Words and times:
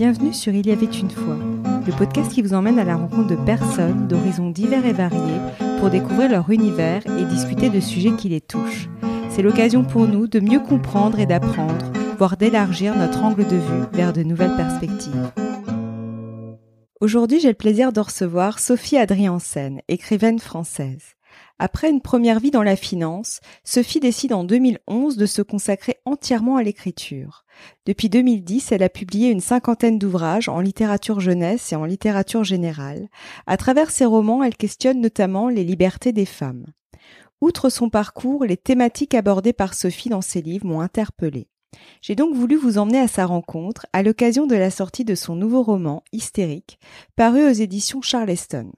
Bienvenue 0.00 0.32
sur 0.32 0.54
Il 0.54 0.66
y 0.66 0.72
avait 0.72 0.86
une 0.86 1.10
fois, 1.10 1.36
le 1.86 1.92
podcast 1.92 2.32
qui 2.32 2.40
vous 2.40 2.54
emmène 2.54 2.78
à 2.78 2.84
la 2.84 2.96
rencontre 2.96 3.36
de 3.36 3.44
personnes 3.44 4.08
d'horizons 4.08 4.48
divers 4.48 4.86
et 4.86 4.94
variés 4.94 5.40
pour 5.78 5.90
découvrir 5.90 6.30
leur 6.30 6.48
univers 6.48 7.02
et 7.06 7.26
discuter 7.26 7.68
de 7.68 7.80
sujets 7.80 8.16
qui 8.16 8.30
les 8.30 8.40
touchent. 8.40 8.88
C'est 9.28 9.42
l'occasion 9.42 9.84
pour 9.84 10.08
nous 10.08 10.26
de 10.26 10.40
mieux 10.40 10.60
comprendre 10.60 11.18
et 11.18 11.26
d'apprendre, 11.26 11.92
voire 12.16 12.38
d'élargir 12.38 12.96
notre 12.96 13.22
angle 13.22 13.46
de 13.46 13.56
vue 13.56 13.84
vers 13.92 14.14
de 14.14 14.22
nouvelles 14.22 14.56
perspectives. 14.56 15.32
Aujourd'hui, 17.02 17.38
j'ai 17.38 17.48
le 17.48 17.54
plaisir 17.54 17.92
de 17.92 18.00
recevoir 18.00 18.58
Sophie 18.58 18.96
Adriansen, 18.96 19.82
écrivaine 19.88 20.38
française. 20.38 21.14
Après 21.62 21.90
une 21.90 22.00
première 22.00 22.40
vie 22.40 22.50
dans 22.50 22.62
la 22.62 22.74
finance, 22.74 23.40
Sophie 23.64 24.00
décide 24.00 24.32
en 24.32 24.44
2011 24.44 25.18
de 25.18 25.26
se 25.26 25.42
consacrer 25.42 25.96
entièrement 26.06 26.56
à 26.56 26.62
l'écriture. 26.62 27.44
Depuis 27.84 28.08
2010, 28.08 28.72
elle 28.72 28.82
a 28.82 28.88
publié 28.88 29.28
une 29.28 29.42
cinquantaine 29.42 29.98
d'ouvrages 29.98 30.48
en 30.48 30.60
littérature 30.60 31.20
jeunesse 31.20 31.70
et 31.70 31.76
en 31.76 31.84
littérature 31.84 32.44
générale. 32.44 33.10
À 33.46 33.58
travers 33.58 33.90
ses 33.90 34.06
romans, 34.06 34.42
elle 34.42 34.56
questionne 34.56 35.02
notamment 35.02 35.50
les 35.50 35.62
libertés 35.62 36.12
des 36.12 36.24
femmes. 36.24 36.64
Outre 37.42 37.68
son 37.68 37.90
parcours, 37.90 38.46
les 38.46 38.56
thématiques 38.56 39.14
abordées 39.14 39.52
par 39.52 39.74
Sophie 39.74 40.08
dans 40.08 40.22
ses 40.22 40.40
livres 40.40 40.66
m'ont 40.66 40.80
interpellée. 40.80 41.50
J'ai 42.00 42.14
donc 42.14 42.34
voulu 42.34 42.56
vous 42.56 42.78
emmener 42.78 43.00
à 43.00 43.06
sa 43.06 43.26
rencontre 43.26 43.84
à 43.92 44.02
l'occasion 44.02 44.46
de 44.46 44.56
la 44.56 44.70
sortie 44.70 45.04
de 45.04 45.14
son 45.14 45.36
nouveau 45.36 45.62
roman, 45.62 46.04
Hystérique, 46.10 46.78
paru 47.16 47.46
aux 47.46 47.52
éditions 47.52 48.00
Charleston. 48.00 48.72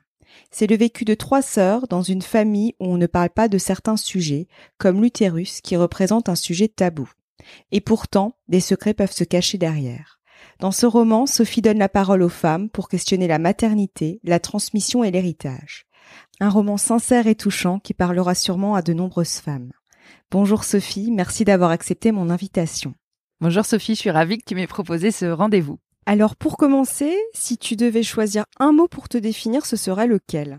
C'est 0.51 0.67
le 0.67 0.77
vécu 0.77 1.05
de 1.05 1.15
trois 1.15 1.43
sœurs 1.43 1.89
dans 1.89 2.03
une 2.03 2.23
famille 2.23 2.75
où 2.81 2.87
on 2.87 2.97
ne 2.97 3.07
parle 3.07 3.31
pas 3.31 3.49
de 3.49 3.59
certains 3.59 3.97
sujets, 3.97 4.49
comme 4.79 5.03
l'utérus 5.03 5.61
qui 5.61 5.77
représente 5.77 6.29
un 6.29 6.35
sujet 6.35 6.69
tabou. 6.69 7.11
Et 7.71 7.81
pourtant, 7.81 8.37
des 8.49 8.61
secrets 8.61 8.95
peuvent 8.95 9.13
se 9.13 9.25
cacher 9.25 9.59
derrière. 9.59 10.21
Dans 10.59 10.73
ce 10.73 10.87
roman, 10.87 11.27
Sophie 11.27 11.63
donne 11.63 11.79
la 11.79 11.89
parole 11.89 12.23
aux 12.23 12.29
femmes 12.29 12.69
pour 12.69 12.89
questionner 12.89 13.27
la 13.27 13.39
maternité, 13.39 14.21
la 14.25 14.41
transmission 14.41 15.05
et 15.05 15.11
l'héritage. 15.11 15.87
Un 16.41 16.51
roman 16.51 16.77
sincère 16.77 17.27
et 17.27 17.35
touchant 17.35 17.79
qui 17.79 17.95
parlera 17.95 18.35
sûrement 18.35 18.75
à 18.75 18.83
de 18.83 18.93
nombreuses 18.93 19.39
femmes. 19.39 19.73
Bonjour 20.31 20.65
Sophie, 20.65 21.11
merci 21.11 21.45
d'avoir 21.45 21.71
accepté 21.71 22.13
mon 22.13 22.31
invitation. 22.31 22.95
Bonjour 23.41 23.65
Sophie, 23.65 23.95
je 23.95 24.01
suis 24.01 24.11
ravie 24.11 24.39
que 24.39 24.45
tu 24.47 24.55
m'aies 24.55 24.67
proposé 24.67 25.11
ce 25.11 25.27
rendez-vous. 25.27 25.79
Alors 26.05 26.35
pour 26.35 26.57
commencer, 26.57 27.17
si 27.33 27.59
tu 27.59 27.77
devais 27.77 28.03
choisir 28.03 28.45
un 28.59 28.73
mot 28.73 28.89
pour 28.89 29.09
te 29.09 29.19
définir, 29.19 29.65
ce 29.65 29.77
serait 29.77 30.09
lequel? 30.09 30.59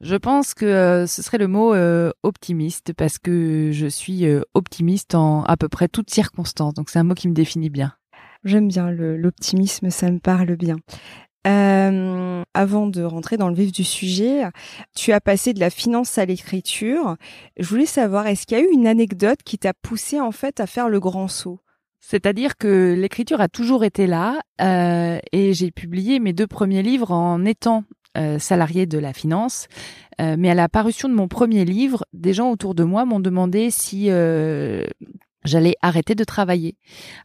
Je 0.00 0.16
pense 0.16 0.54
que 0.54 0.64
euh, 0.64 1.06
ce 1.06 1.22
serait 1.22 1.38
le 1.38 1.46
mot 1.46 1.74
euh, 1.74 2.10
optimiste 2.22 2.94
parce 2.94 3.18
que 3.18 3.70
je 3.70 3.86
suis 3.86 4.24
euh, 4.24 4.40
optimiste 4.54 5.14
en 5.14 5.44
à 5.44 5.56
peu 5.56 5.68
près 5.68 5.88
toutes 5.88 6.10
circonstances. 6.10 6.74
Donc 6.74 6.88
c'est 6.88 6.98
un 6.98 7.04
mot 7.04 7.14
qui 7.14 7.28
me 7.28 7.34
définit 7.34 7.68
bien. 7.68 7.92
J'aime 8.42 8.68
bien 8.68 8.90
l'optimisme, 8.90 9.90
ça 9.90 10.10
me 10.10 10.18
parle 10.18 10.56
bien. 10.56 10.78
avant 11.44 12.86
de 12.86 13.02
rentrer 13.02 13.36
dans 13.36 13.50
le 13.50 13.54
vif 13.54 13.70
du 13.70 13.84
sujet, 13.84 14.44
tu 14.96 15.12
as 15.12 15.20
passé 15.20 15.52
de 15.52 15.60
la 15.60 15.68
finance 15.68 16.16
à 16.16 16.24
l'écriture. 16.24 17.16
Je 17.58 17.68
voulais 17.68 17.84
savoir, 17.84 18.26
est-ce 18.26 18.46
qu'il 18.46 18.56
y 18.56 18.60
a 18.62 18.64
eu 18.64 18.72
une 18.72 18.86
anecdote 18.86 19.40
qui 19.44 19.58
t'a 19.58 19.74
poussé 19.74 20.18
en 20.18 20.32
fait 20.32 20.58
à 20.58 20.66
faire 20.66 20.88
le 20.88 21.00
grand 21.00 21.28
saut? 21.28 21.60
C'est-à-dire 22.00 22.56
que 22.56 22.94
l'écriture 22.94 23.40
a 23.40 23.48
toujours 23.48 23.84
été 23.84 24.06
là 24.06 24.40
euh, 24.60 25.18
et 25.32 25.52
j'ai 25.52 25.70
publié 25.70 26.18
mes 26.18 26.32
deux 26.32 26.46
premiers 26.46 26.82
livres 26.82 27.12
en 27.12 27.44
étant 27.44 27.84
euh, 28.16 28.38
salarié 28.38 28.86
de 28.86 28.98
la 28.98 29.12
finance. 29.12 29.68
Euh, 30.20 30.34
mais 30.38 30.50
à 30.50 30.54
la 30.54 30.68
parution 30.68 31.08
de 31.08 31.14
mon 31.14 31.28
premier 31.28 31.64
livre, 31.64 32.04
des 32.12 32.32
gens 32.32 32.50
autour 32.50 32.74
de 32.74 32.84
moi 32.84 33.04
m'ont 33.04 33.20
demandé 33.20 33.70
si 33.70 34.10
j'allais 35.44 35.76
arrêter 35.82 36.14
de 36.14 36.24
travailler 36.24 36.76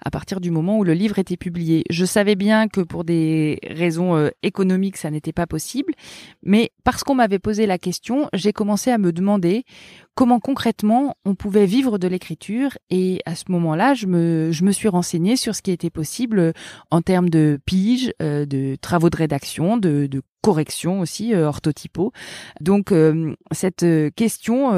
à 0.04 0.12
partir 0.12 0.40
du 0.40 0.52
moment 0.52 0.78
où 0.78 0.84
le 0.84 0.94
livre 0.94 1.20
était 1.20 1.38
publié. 1.38 1.84
Je 1.90 2.06
savais 2.06 2.36
bien 2.36 2.68
que 2.68 2.82
pour 2.82 3.04
des 3.04 3.60
raisons 3.64 4.30
économiques, 4.44 4.98
ça 4.98 5.12
n'était 5.12 5.34
pas 5.34 5.48
possible, 5.48 5.94
mais 6.44 6.72
parce 6.84 7.04
qu'on 7.04 7.16
m'avait 7.16 7.40
posé 7.40 7.66
la 7.66 7.78
question, 7.78 8.30
j'ai 8.34 8.54
commencé 8.54 8.92
à 8.92 8.98
me 8.98 9.12
demander 9.12 9.64
comment 10.16 10.40
concrètement 10.40 11.16
on 11.26 11.36
pouvait 11.36 11.66
vivre 11.66 11.98
de 11.98 12.08
l'écriture. 12.08 12.78
Et 12.90 13.22
à 13.26 13.36
ce 13.36 13.46
moment-là, 13.50 13.94
je 13.94 14.08
me, 14.08 14.72
suis 14.72 14.88
renseignée 14.88 15.36
sur 15.36 15.56
ce 15.56 15.62
qui 15.62 15.72
était 15.72 15.90
possible 15.90 16.54
en 16.90 17.02
termes 17.02 17.30
de 17.30 17.60
pige, 17.66 18.14
euh, 18.22 18.46
de 18.46 18.76
travaux 18.82 19.10
de 19.10 19.18
rédaction, 19.18 19.78
de 19.78 20.08
correction 20.46 21.00
aussi, 21.00 21.34
euh, 21.34 21.48
orthotypo. 21.48 22.12
Donc 22.62 22.92
euh, 22.92 23.34
cette 23.52 23.86
question, 24.16 24.72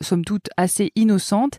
somme 0.00 0.24
toute 0.24 0.48
assez 0.56 0.90
innocente, 0.96 1.58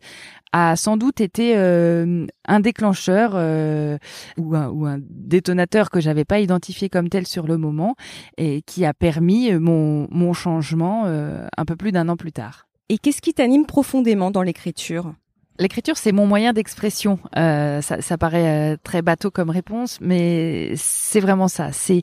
a 0.52 0.76
sans 0.76 0.98
doute 0.98 1.22
été 1.22 1.56
un 1.56 2.60
déclencheur 2.60 3.34
ou, 3.36 4.56
un, 4.56 4.68
ou 4.70 4.86
un 4.88 4.98
détonateur 5.00 5.90
que 5.90 6.02
j'avais 6.02 6.26
pas 6.26 6.40
identifié 6.40 6.90
comme 6.90 7.08
tel 7.08 7.28
sur 7.28 7.46
le 7.46 7.58
moment 7.58 7.96
et 8.38 8.64
qui 8.64 8.84
a 8.84 8.94
permis 8.94 9.54
mon, 9.54 10.08
mon 10.10 10.34
changement 10.34 11.06
un 11.06 11.66
peu 11.66 11.76
plus 11.76 11.92
d'un 11.92 12.10
an 12.10 12.18
plus 12.18 12.32
tard. 12.32 12.68
Et 12.90 12.98
qu'est-ce 12.98 13.22
qui 13.22 13.34
t'anime 13.34 13.68
profondément 13.68 14.32
dans 14.32 14.42
l'écriture? 14.42 15.14
L'écriture, 15.60 15.98
c'est 15.98 16.14
mon 16.14 16.26
moyen 16.26 16.54
d'expression. 16.54 17.20
Euh, 17.36 17.82
ça, 17.82 18.02
ça, 18.02 18.18
paraît 18.18 18.74
euh, 18.74 18.78
très 18.82 19.02
bateau 19.02 19.30
comme 19.30 19.50
réponse, 19.50 20.00
mais 20.00 20.72
c'est 20.78 21.20
vraiment 21.20 21.50
ça. 21.50 21.74
C'est 21.74 22.02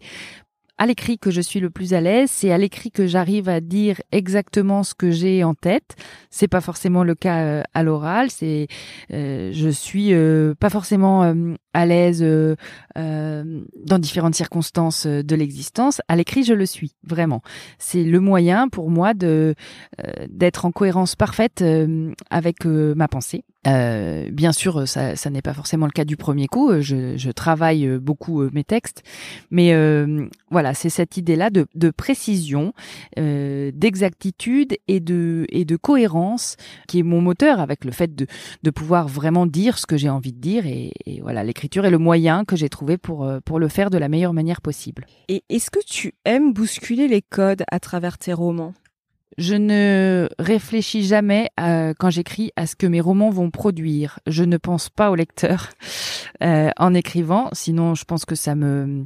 à 0.79 0.87
l'écrit 0.87 1.19
que 1.19 1.31
je 1.31 1.41
suis 1.41 1.61
le 1.61 1.71
plus 1.71 1.95
à 1.95 2.01
l'aise, 2.01 2.31
c'est 2.31 2.53
à 2.53 2.59
l'écrit 2.59 2.91
que 2.91 3.07
j'arrive 3.07 3.49
à 3.49 3.61
dire 3.61 4.01
exactement 4.13 4.83
ce 4.83 4.95
que 4.95 5.11
j'ai 5.11 5.43
en 5.43 5.55
tête. 5.55 5.97
C'est 6.31 6.49
pas 6.49 6.61
forcément 6.61 7.03
le 7.03 7.15
cas 7.15 7.39
euh, 7.39 7.63
à 7.73 7.83
l'oral. 7.83 8.31
C'est, 8.31 8.69
euh, 9.13 9.51
je 9.53 9.69
suis 9.69 10.13
euh, 10.13 10.55
pas 10.55 10.71
forcément 10.71 11.35
à 11.77 11.87
l'aise 11.87 12.25
dans 12.97 13.99
différentes 13.99 14.35
circonstances 14.35 15.07
de 15.07 15.37
l'existence. 15.37 16.01
À 16.09 16.17
l'écrit, 16.17 16.45
je 16.45 16.55
le 16.55 16.67
suis 16.67 16.93
vraiment. 17.07 17.43
C'est 17.79 18.05
le 18.05 18.21
moyen 18.21 18.69
pour 18.69 18.91
moi 18.91 19.15
de 19.15 19.55
d'être 20.29 20.65
en 20.65 20.73
cohérence 20.73 21.17
parfaite 21.17 21.65
avec 22.31 22.65
ma 22.65 23.09
pensée. 23.09 23.45
Euh, 23.67 24.31
bien 24.31 24.53
sûr, 24.53 24.87
ça, 24.87 25.15
n'est 25.31 25.43
pas 25.43 25.55
forcément 25.55 25.87
le 25.87 25.93
cas 25.93 26.05
du 26.05 26.17
premier 26.17 26.47
coup. 26.47 26.71
Je, 26.81 27.31
travaille 27.31 27.99
beaucoup 27.99 28.49
mes 28.51 28.65
textes, 28.65 29.03
mais 29.51 29.75
voilà 30.51 30.75
c'est 30.75 30.91
cette 30.91 31.17
idée-là 31.17 31.51
de, 31.51 31.91
précision, 31.91 32.73
euh, 33.19 33.71
d'exactitude 33.75 34.77
et 34.89 35.01
de, 35.01 35.47
et 35.49 35.65
de 35.65 35.77
cohérence 35.77 36.57
qui 36.87 37.01
est 37.01 37.03
mon 37.03 37.21
moteur 37.21 37.61
avec 37.61 37.85
le 37.85 37.91
fait 37.91 38.15
de, 38.15 38.27
de 38.63 38.71
pouvoir 38.71 39.09
vraiment 39.09 39.47
dire 39.47 39.79
ce 39.79 39.87
que 39.87 39.97
j'ai 39.97 40.09
envie 40.09 40.33
de 40.33 40.41
dire. 40.41 40.67
Et, 40.67 40.93
et 41.07 41.21
voilà, 41.21 41.43
l'écriture 41.43 41.66
est 41.85 41.91
le 41.91 41.99
moyen 41.99 42.45
que 42.45 42.57
j'ai 42.57 42.69
trouvé 42.69 42.99
pour, 42.99 43.25
euh, 43.25 43.41
pour 43.45 43.59
le 43.59 43.69
faire 43.69 43.91
de 43.91 43.99
la 43.99 44.09
meilleure 44.09 44.33
manière 44.33 44.61
possible. 44.61 45.07
Et 45.29 45.45
est-ce 45.49 45.71
que 45.71 45.85
tu 45.85 46.15
aimes 46.25 46.53
bousculer 46.53 47.09
les 47.09 47.23
codes 47.23 47.65
à 47.71 47.81
travers 47.81 48.19
tes 48.19 48.33
romans? 48.33 48.75
Je 49.39 49.55
ne 49.55 50.29
réfléchis 50.39 51.05
jamais 51.05 51.51
quand 51.57 52.11
j'écris 52.11 52.53
à 52.57 52.67
ce 52.67 52.77
que 52.77 52.87
mes 52.87 53.01
romans 53.01 53.31
vont 53.31 53.51
produire. 53.51 54.19
Je 54.27 54.45
ne 54.45 54.57
pense 54.57 54.89
pas 54.89 55.11
au 55.11 55.15
lecteur 55.15 55.71
euh, 56.43 56.71
en 56.79 56.95
écrivant, 56.95 57.49
sinon 57.53 57.95
je 57.95 58.05
pense 58.05 58.25
que 58.25 58.35
ça 58.35 58.55
me 58.55 59.05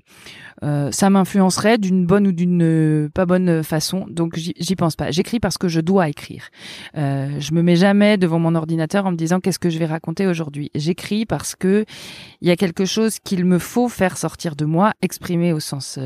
euh, 0.62 0.90
ça 0.92 1.08
m'influencerait 1.08 1.78
d'une 1.78 2.04
bonne 2.04 2.26
ou 2.26 2.32
d'une 2.32 2.62
euh, 2.62 3.08
pas 3.08 3.26
bonne 3.26 3.62
façon. 3.62 4.06
Donc 4.08 4.36
j'y 4.36 4.76
pense 4.76 4.96
pas. 4.96 5.10
J'écris 5.10 5.40
parce 5.40 5.58
que 5.58 5.68
je 5.68 5.80
dois 5.80 6.08
écrire. 6.08 6.50
Euh, 6.96 7.28
je 7.38 7.52
me 7.52 7.62
mets 7.62 7.76
jamais 7.76 8.18
devant 8.18 8.38
mon 8.38 8.54
ordinateur 8.54 9.06
en 9.06 9.12
me 9.12 9.16
disant 9.16 9.40
qu'est-ce 9.40 9.58
que 9.58 9.70
je 9.70 9.78
vais 9.78 9.86
raconter 9.86 10.26
aujourd'hui? 10.26 10.70
J'écris 10.74 11.26
parce 11.26 11.56
que 11.56 11.84
il 12.40 12.48
y 12.48 12.50
a 12.50 12.56
quelque 12.56 12.84
chose 12.84 13.18
qu'il 13.18 13.44
me 13.44 13.58
faut 13.58 13.88
faire 13.88 14.16
sortir 14.16 14.56
de 14.56 14.64
moi, 14.64 14.92
exprimer 15.02 15.52
au 15.52 15.60
sens 15.60 15.98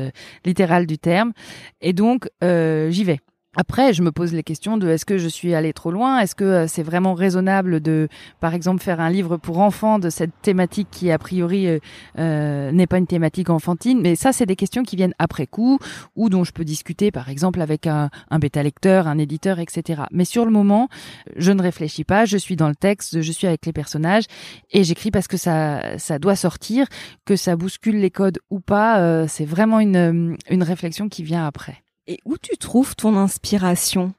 littéral 0.45 0.85
du 0.85 0.97
terme, 0.97 1.33
et 1.81 1.93
donc 1.93 2.29
j'y 2.41 3.03
vais. 3.03 3.19
Après, 3.55 3.93
je 3.93 4.01
me 4.01 4.11
pose 4.11 4.33
les 4.33 4.43
questions 4.43 4.77
de 4.77 4.89
est-ce 4.89 5.05
que 5.05 5.17
je 5.17 5.27
suis 5.27 5.53
allée 5.53 5.71
trop 5.71 5.91
loin? 5.91 6.19
Est-ce 6.19 6.35
que 6.35 6.43
euh, 6.43 6.67
c'est 6.67 6.83
vraiment 6.83 7.13
raisonnable 7.13 7.79
de, 7.79 8.09
par 8.41 8.53
exemple, 8.53 8.83
faire 8.83 8.99
un 8.99 9.09
livre 9.09 9.37
pour 9.37 9.59
enfants 9.59 9.97
de 9.97 10.09
cette 10.09 10.31
thématique 10.41 10.89
qui, 10.91 11.09
a 11.09 11.17
priori, 11.17 11.67
euh, 11.67 11.79
euh, 12.19 12.71
n'est 12.71 12.87
pas 12.87 12.97
une 12.97 13.07
thématique 13.07 13.49
enfantine? 13.49 14.01
Mais 14.01 14.15
ça, 14.15 14.33
c'est 14.33 14.45
des 14.45 14.57
questions 14.57 14.83
qui 14.83 14.97
viennent 14.97 15.13
après 15.19 15.47
coup 15.47 15.79
ou 16.15 16.29
dont 16.29 16.43
je 16.43 16.51
peux 16.51 16.65
discuter, 16.65 17.11
par 17.11 17.29
exemple, 17.29 17.61
avec 17.61 17.87
un, 17.87 18.09
un 18.29 18.39
bêta-lecteur, 18.39 19.07
un 19.07 19.17
éditeur, 19.17 19.59
etc. 19.59 20.03
Mais 20.11 20.25
sur 20.25 20.43
le 20.43 20.51
moment, 20.51 20.89
je 21.37 21.51
ne 21.51 21.61
réfléchis 21.61 22.03
pas, 22.03 22.25
je 22.25 22.37
suis 22.37 22.57
dans 22.57 22.69
le 22.69 22.75
texte, 22.75 23.21
je 23.21 23.31
suis 23.31 23.47
avec 23.47 23.65
les 23.65 23.73
personnages 23.73 24.25
et 24.71 24.83
j'écris 24.83 25.11
parce 25.11 25.27
que 25.27 25.37
ça, 25.37 25.97
ça 25.97 26.19
doit 26.19 26.35
sortir, 26.35 26.87
que 27.23 27.35
ça 27.35 27.55
bouscule 27.55 27.99
les 27.99 28.11
codes 28.11 28.39
ou 28.49 28.59
pas. 28.59 29.27
c'est 29.27 29.45
vraiment 29.45 29.79
une, 29.79 30.37
une 30.49 30.63
réflexion 30.63 31.09
qui 31.09 31.23
vient 31.23 31.45
après. 31.45 31.84
Et 32.07 32.19
où 32.23 32.37
tu 32.37 32.55
trouves 32.57 32.95
ton 32.95 33.17
inspiration? 33.17 34.13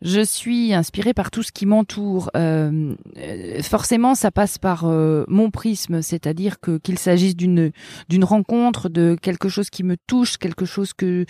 Je 0.00 0.20
suis 0.20 0.72
inspirée 0.74 1.12
par 1.12 1.30
tout 1.30 1.42
ce 1.42 1.50
qui 1.50 1.66
m'entoure. 1.66 2.30
Euh, 2.36 2.94
euh, 3.16 3.62
forcément, 3.62 4.14
ça 4.14 4.30
passe 4.30 4.56
par 4.56 4.84
euh, 4.84 5.24
mon 5.26 5.50
prisme, 5.50 6.02
c'est-à-dire 6.02 6.60
que 6.60 6.78
qu'il 6.78 6.98
s'agisse 6.98 7.34
d'une 7.34 7.72
d'une 8.08 8.24
rencontre, 8.24 8.88
de 8.88 9.16
quelque 9.20 9.48
chose 9.48 9.70
qui 9.70 9.82
me 9.82 9.96
touche, 10.06 10.36
quelque 10.36 10.64
chose 10.64 10.92
que 10.92 11.26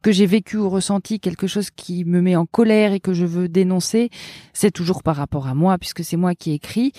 que 0.00 0.12
j'ai 0.12 0.24
vécu 0.24 0.56
ou 0.56 0.70
ressenti, 0.70 1.20
quelque 1.20 1.46
chose 1.46 1.70
qui 1.70 2.04
me 2.04 2.22
met 2.22 2.36
en 2.36 2.46
colère 2.46 2.92
et 2.92 3.00
que 3.00 3.12
je 3.12 3.26
veux 3.26 3.48
dénoncer, 3.48 4.08
c'est 4.54 4.70
toujours 4.70 5.02
par 5.02 5.16
rapport 5.16 5.46
à 5.46 5.54
moi 5.54 5.76
puisque 5.78 6.02
c'est 6.02 6.16
moi 6.16 6.34
qui 6.34 6.52
écris. 6.52 6.92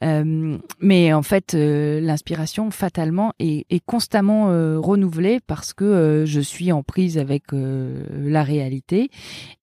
mais 0.00 1.12
en 1.12 1.22
fait, 1.22 1.54
l'inspiration 1.54 2.70
fatalement 2.70 3.32
est, 3.40 3.66
est 3.68 3.84
constamment 3.84 4.46
renouvelée 4.80 5.40
parce 5.46 5.72
que 5.72 6.24
je 6.26 6.40
suis 6.40 6.70
en 6.72 6.82
prise 6.82 7.18
avec 7.18 7.44
la 7.52 8.44
réalité 8.44 9.10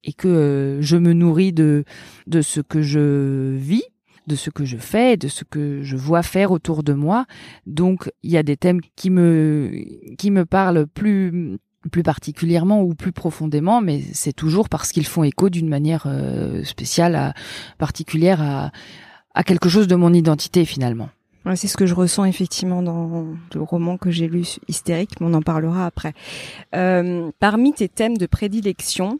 et 0.03 0.13
que 0.13 0.79
je 0.81 0.98
me 0.99 1.13
nourris 1.13 1.53
de, 1.53 1.83
de 2.27 2.41
ce 2.41 2.61
que 2.61 2.81
je 2.81 3.55
vis 3.55 3.83
de 4.27 4.35
ce 4.35 4.51
que 4.51 4.63
je 4.63 4.77
fais, 4.77 5.17
de 5.17 5.27
ce 5.27 5.43
que 5.43 5.81
je 5.81 5.97
vois 5.97 6.21
faire 6.21 6.51
autour 6.51 6.83
de 6.83 6.93
moi. 6.93 7.25
Donc, 7.65 8.11
il 8.21 8.29
y 8.29 8.37
a 8.37 8.43
des 8.43 8.57
thèmes 8.57 8.79
qui 8.95 9.09
me, 9.09 9.71
qui 10.17 10.29
me 10.29 10.45
parlent 10.45 10.85
plus, 10.85 11.57
plus 11.91 12.03
particulièrement 12.03 12.83
ou 12.83 12.93
plus 12.93 13.11
profondément, 13.11 13.81
mais 13.81 14.01
c'est 14.13 14.33
toujours 14.33 14.69
parce 14.69 14.91
qu'ils 14.91 15.07
font 15.07 15.23
écho 15.23 15.49
d'une 15.49 15.67
manière 15.67 16.03
euh, 16.05 16.63
spéciale, 16.63 17.33
particulière 17.79 18.41
à, 18.41 18.71
à 19.33 19.43
quelque 19.43 19.69
chose 19.69 19.87
de 19.87 19.95
mon 19.95 20.13
identité 20.13 20.65
finalement. 20.65 21.09
c'est 21.55 21.67
ce 21.67 21.77
que 21.77 21.85
je 21.85 21.95
ressens 21.95 22.25
effectivement 22.25 22.81
dans 22.81 23.25
le 23.53 23.61
roman 23.61 23.97
que 23.97 24.11
j'ai 24.11 24.27
lu, 24.27 24.43
Hystérique, 24.67 25.19
mais 25.19 25.27
on 25.27 25.33
en 25.33 25.41
parlera 25.41 25.85
après. 25.85 26.13
Euh, 26.75 27.31
parmi 27.39 27.73
tes 27.73 27.89
thèmes 27.89 28.17
de 28.17 28.25
prédilection, 28.25 29.19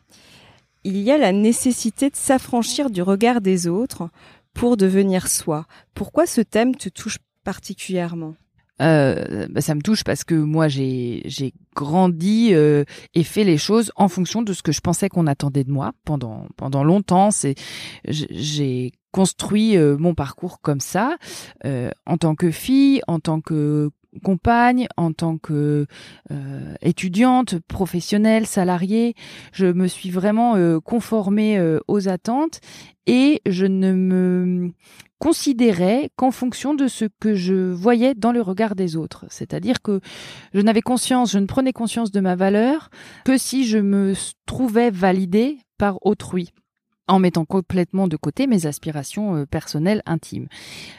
il 0.84 0.98
y 0.98 1.12
a 1.12 1.18
la 1.18 1.32
nécessité 1.32 2.10
de 2.10 2.16
s'affranchir 2.16 2.90
du 2.90 3.02
regard 3.02 3.42
des 3.42 3.68
autres 3.68 4.10
pour 4.54 4.78
devenir 4.78 5.28
soi. 5.28 5.66
Pourquoi 5.94 6.26
ce 6.26 6.42
thème 6.42 6.76
te 6.76 6.90
touche 6.90 7.18
particulièrement 7.44 8.36
euh, 8.82 9.48
bah, 9.50 9.60
ça 9.60 9.76
me 9.76 9.82
touche 9.82 10.06
parce 10.06 10.24
que 10.24 10.36
moi 10.36 10.70
j'ai 10.70 11.22
j'ai 11.26 11.54
grandi 11.76 12.54
euh, 12.54 12.86
et 13.14 13.26
fait 13.26 13.44
les 13.44 13.58
choses 13.58 13.92
en 13.98 14.08
fonction 14.08 14.42
de 14.42 14.54
ce 14.54 14.64
que 14.64 14.72
je 14.72 14.80
pensais 14.80 15.10
qu'on 15.10 15.28
attendait 15.28 15.66
de 15.66 15.72
moi 15.72 15.92
pendant 16.06 16.48
pendant 16.56 16.86
longtemps 16.86 17.30
c'est 17.30 17.56
j'ai 18.08 18.94
construit 19.12 19.76
euh, 19.76 19.98
mon 19.98 20.16
parcours 20.16 20.62
comme 20.62 20.80
ça 20.80 21.18
en 21.66 22.18
tant 22.18 22.36
que 22.36 22.52
fille 22.52 23.02
en 23.08 23.20
tant 23.20 23.42
que 23.42 23.90
compagne, 24.20 24.88
en 24.98 25.12
tant 25.12 25.38
que 25.38 25.86
euh, 26.32 26.74
étudiante, 26.82 27.60
professionnelle, 27.68 28.46
salariée. 28.46 29.16
Je 29.52 29.66
me 29.66 29.88
suis 29.88 30.10
vraiment 30.10 30.56
euh, 30.56 30.80
conformée 30.80 31.58
euh, 31.58 31.80
aux 31.88 32.08
attentes 32.08 32.62
et 33.08 33.42
je 33.46 33.66
ne 33.66 33.94
me 33.94 34.72
considérais 35.20 36.10
qu'en 36.16 36.32
fonction 36.32 36.74
de 36.74 36.88
ce 36.88 37.06
que 37.20 37.36
je 37.36 37.72
voyais 37.72 38.16
dans 38.16 38.32
le 38.32 38.42
regard 38.42 38.76
des 38.76 38.96
autres. 38.96 39.26
C'est-à-dire 39.30 39.82
que 39.82 40.00
je 40.54 40.62
n'avais 40.62 40.82
conscience, 40.82 41.32
je 41.32 41.40
ne 41.40 41.46
prenais 41.46 41.74
conscience 41.74 42.12
de 42.12 42.20
ma 42.20 42.36
valeur 42.36 42.90
que 43.26 43.38
si 43.38 43.66
je 43.66 43.78
me 43.78 44.14
trouvais 44.46 44.92
validée 44.92 45.58
par 45.78 45.98
autrui 46.06 46.54
en 47.10 47.20
mettant 47.20 47.44
complètement 47.44 48.08
de 48.08 48.16
côté 48.16 48.48
mes 48.48 48.66
aspirations 48.66 49.36
euh, 49.36 49.46
personnelles 49.46 50.02
intimes. 50.06 50.48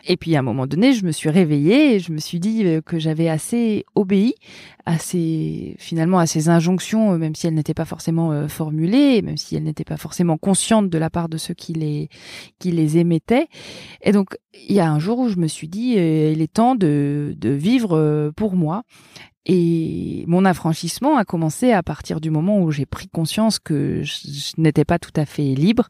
Et 0.06 0.16
puis 0.16 0.34
à 0.36 0.40
un 0.40 0.42
moment 0.42 0.66
donné, 0.66 0.92
je 0.92 1.04
me 1.06 1.12
suis 1.12 1.30
réveillée 1.30 1.94
et 1.94 1.98
je 2.00 2.12
me 2.12 2.18
suis 2.18 2.40
dit 2.40 2.66
euh, 2.66 2.80
que 2.80 2.98
j'avais 2.98 3.28
assez 3.28 3.86
obéi 3.94 4.34
à 4.86 4.98
ces 4.98 5.76
finalement 5.78 6.18
à 6.18 6.26
ces 6.26 6.48
injonctions, 6.48 7.12
euh, 7.12 7.18
même 7.18 7.34
si 7.34 7.46
elles 7.46 7.54
n'étaient 7.54 7.74
pas 7.74 7.84
forcément 7.84 8.48
formulées, 8.48 9.22
même 9.22 9.36
si 9.36 9.54
elles 9.54 9.62
n'étaient 9.62 9.84
pas 9.84 9.96
forcément 9.96 10.36
conscientes 10.36 10.90
de 10.90 10.98
la 10.98 11.10
part 11.10 11.28
de 11.28 11.38
ceux 11.38 11.54
qui 11.54 11.72
les 11.74 12.08
qui 12.58 12.72
les 12.72 12.98
émettaient. 12.98 13.46
Et 14.02 14.12
donc 14.12 14.36
il 14.68 14.74
y 14.74 14.80
a 14.80 14.90
un 14.90 14.98
jour 14.98 15.20
où 15.20 15.28
je 15.28 15.36
me 15.36 15.46
suis 15.46 15.68
dit 15.68 15.92
il 15.92 16.42
est 16.42 16.52
temps 16.52 16.74
de 16.74 17.34
de 17.38 17.50
vivre 17.50 18.32
pour 18.34 18.56
moi 18.56 18.82
et 19.46 20.25
mon 20.26 20.44
affranchissement 20.44 21.16
a 21.16 21.25
commencé 21.25 21.72
à 21.72 21.82
partir 21.82 22.20
du 22.20 22.31
moment 22.31 22.60
où 22.60 22.70
j'ai 22.70 22.84
pris 22.84 23.08
conscience 23.08 23.58
que 23.58 24.02
je, 24.02 24.52
n'étais 24.58 24.84
pas 24.84 24.98
tout 24.98 25.12
à 25.16 25.25
fait 25.25 25.54
libre. 25.54 25.88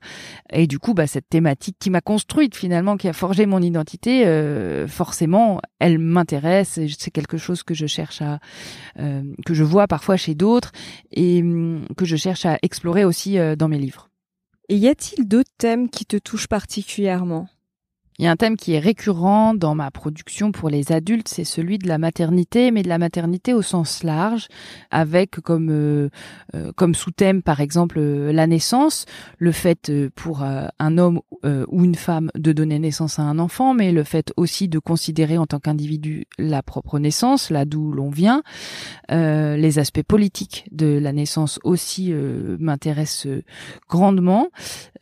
Et 0.53 0.69
du 0.69 0.79
coup, 0.79 0.95
bah, 0.95 1.09
cette 1.09 1.29
thématique 1.29 1.77
qui 1.79 1.91
m'a 1.91 2.01
construite 2.01 2.55
finalement, 2.55 2.97
qui 2.97 3.09
a 3.09 3.13
forgé 3.13 3.47
mon 3.47 3.61
identité, 3.61 4.25
euh, 4.27 4.87
forcément, 4.87 5.61
elle 5.81 5.99
m'intéresse. 5.99 6.79
C'est 6.97 7.11
quelque 7.11 7.39
chose 7.39 7.65
que 7.65 7.75
je 7.75 7.87
cherche 7.87 8.23
à, 8.23 8.39
euh, 9.01 9.23
que 9.45 9.55
je 9.55 9.65
vois 9.65 9.89
parfois 9.89 10.17
chez 10.17 10.37
d'autres 10.37 10.71
et 11.11 11.43
hum, 11.43 11.85
que 11.97 12.05
je 12.05 12.17
cherche 12.17 12.47
à 12.47 12.57
explorer 12.63 13.05
aussi 13.05 13.39
euh, 13.39 13.57
dans 13.57 13.69
mes 13.69 13.79
livres. 13.79 14.11
Et 14.69 14.77
y 14.77 14.87
a-t-il 14.87 15.27
d'autres 15.27 15.51
thèmes 15.59 15.91
qui 15.91 16.07
te 16.07 16.17
touchent 16.17 16.47
particulièrement? 16.47 17.49
Il 18.21 18.25
y 18.25 18.27
a 18.27 18.31
un 18.31 18.37
thème 18.37 18.59
qui 18.59 18.75
est 18.75 18.79
récurrent 18.79 19.55
dans 19.55 19.75
ma 19.75 19.91
production 19.91 20.53
pour 20.53 20.69
les 20.69 20.93
adultes, 20.93 21.27
c'est 21.27 21.45
celui 21.45 21.79
de 21.79 21.89
la 21.89 21.97
maternité, 21.97 22.71
mais 22.71 22.83
de 22.83 22.89
la 22.91 22.99
maternité 22.99 23.55
au 23.55 23.63
sens 23.63 24.03
large, 24.03 24.49
avec 24.91 25.41
comme 25.41 25.71
euh, 25.71 26.11
euh, 26.55 26.71
comme 26.77 26.95
sous-thème 26.95 27.41
par 27.43 27.61
exemple 27.61 27.99
euh, 27.99 28.31
la 28.31 28.47
naissance, 28.47 29.07
le 29.39 29.53
fait 29.53 29.91
pour 30.15 30.43
un 30.43 30.99
homme 30.99 31.21
ou 31.69 31.85
une 31.85 31.95
femme 31.95 32.31
de 32.35 32.53
donner 32.53 32.79
naissance 32.79 33.19
à 33.19 33.23
un 33.23 33.39
enfant, 33.39 33.73
mais 33.73 33.91
le 33.91 34.05
fait 34.05 34.35
aussi 34.37 34.69
de 34.69 34.79
considérer 34.79 35.39
en 35.39 35.47
tant 35.47 35.59
qu'individu 35.59 36.27
la 36.39 36.63
propre 36.63 36.99
naissance, 36.99 37.49
là 37.49 37.65
d'où 37.65 37.91
l'on 37.91 38.11
vient, 38.11 38.43
les 39.09 39.79
aspects 39.79 40.03
politiques 40.03 40.67
de 40.73 40.99
la 40.99 41.13
naissance 41.13 41.59
aussi 41.65 42.13
m'intéressent 42.13 43.29
grandement, 43.89 44.49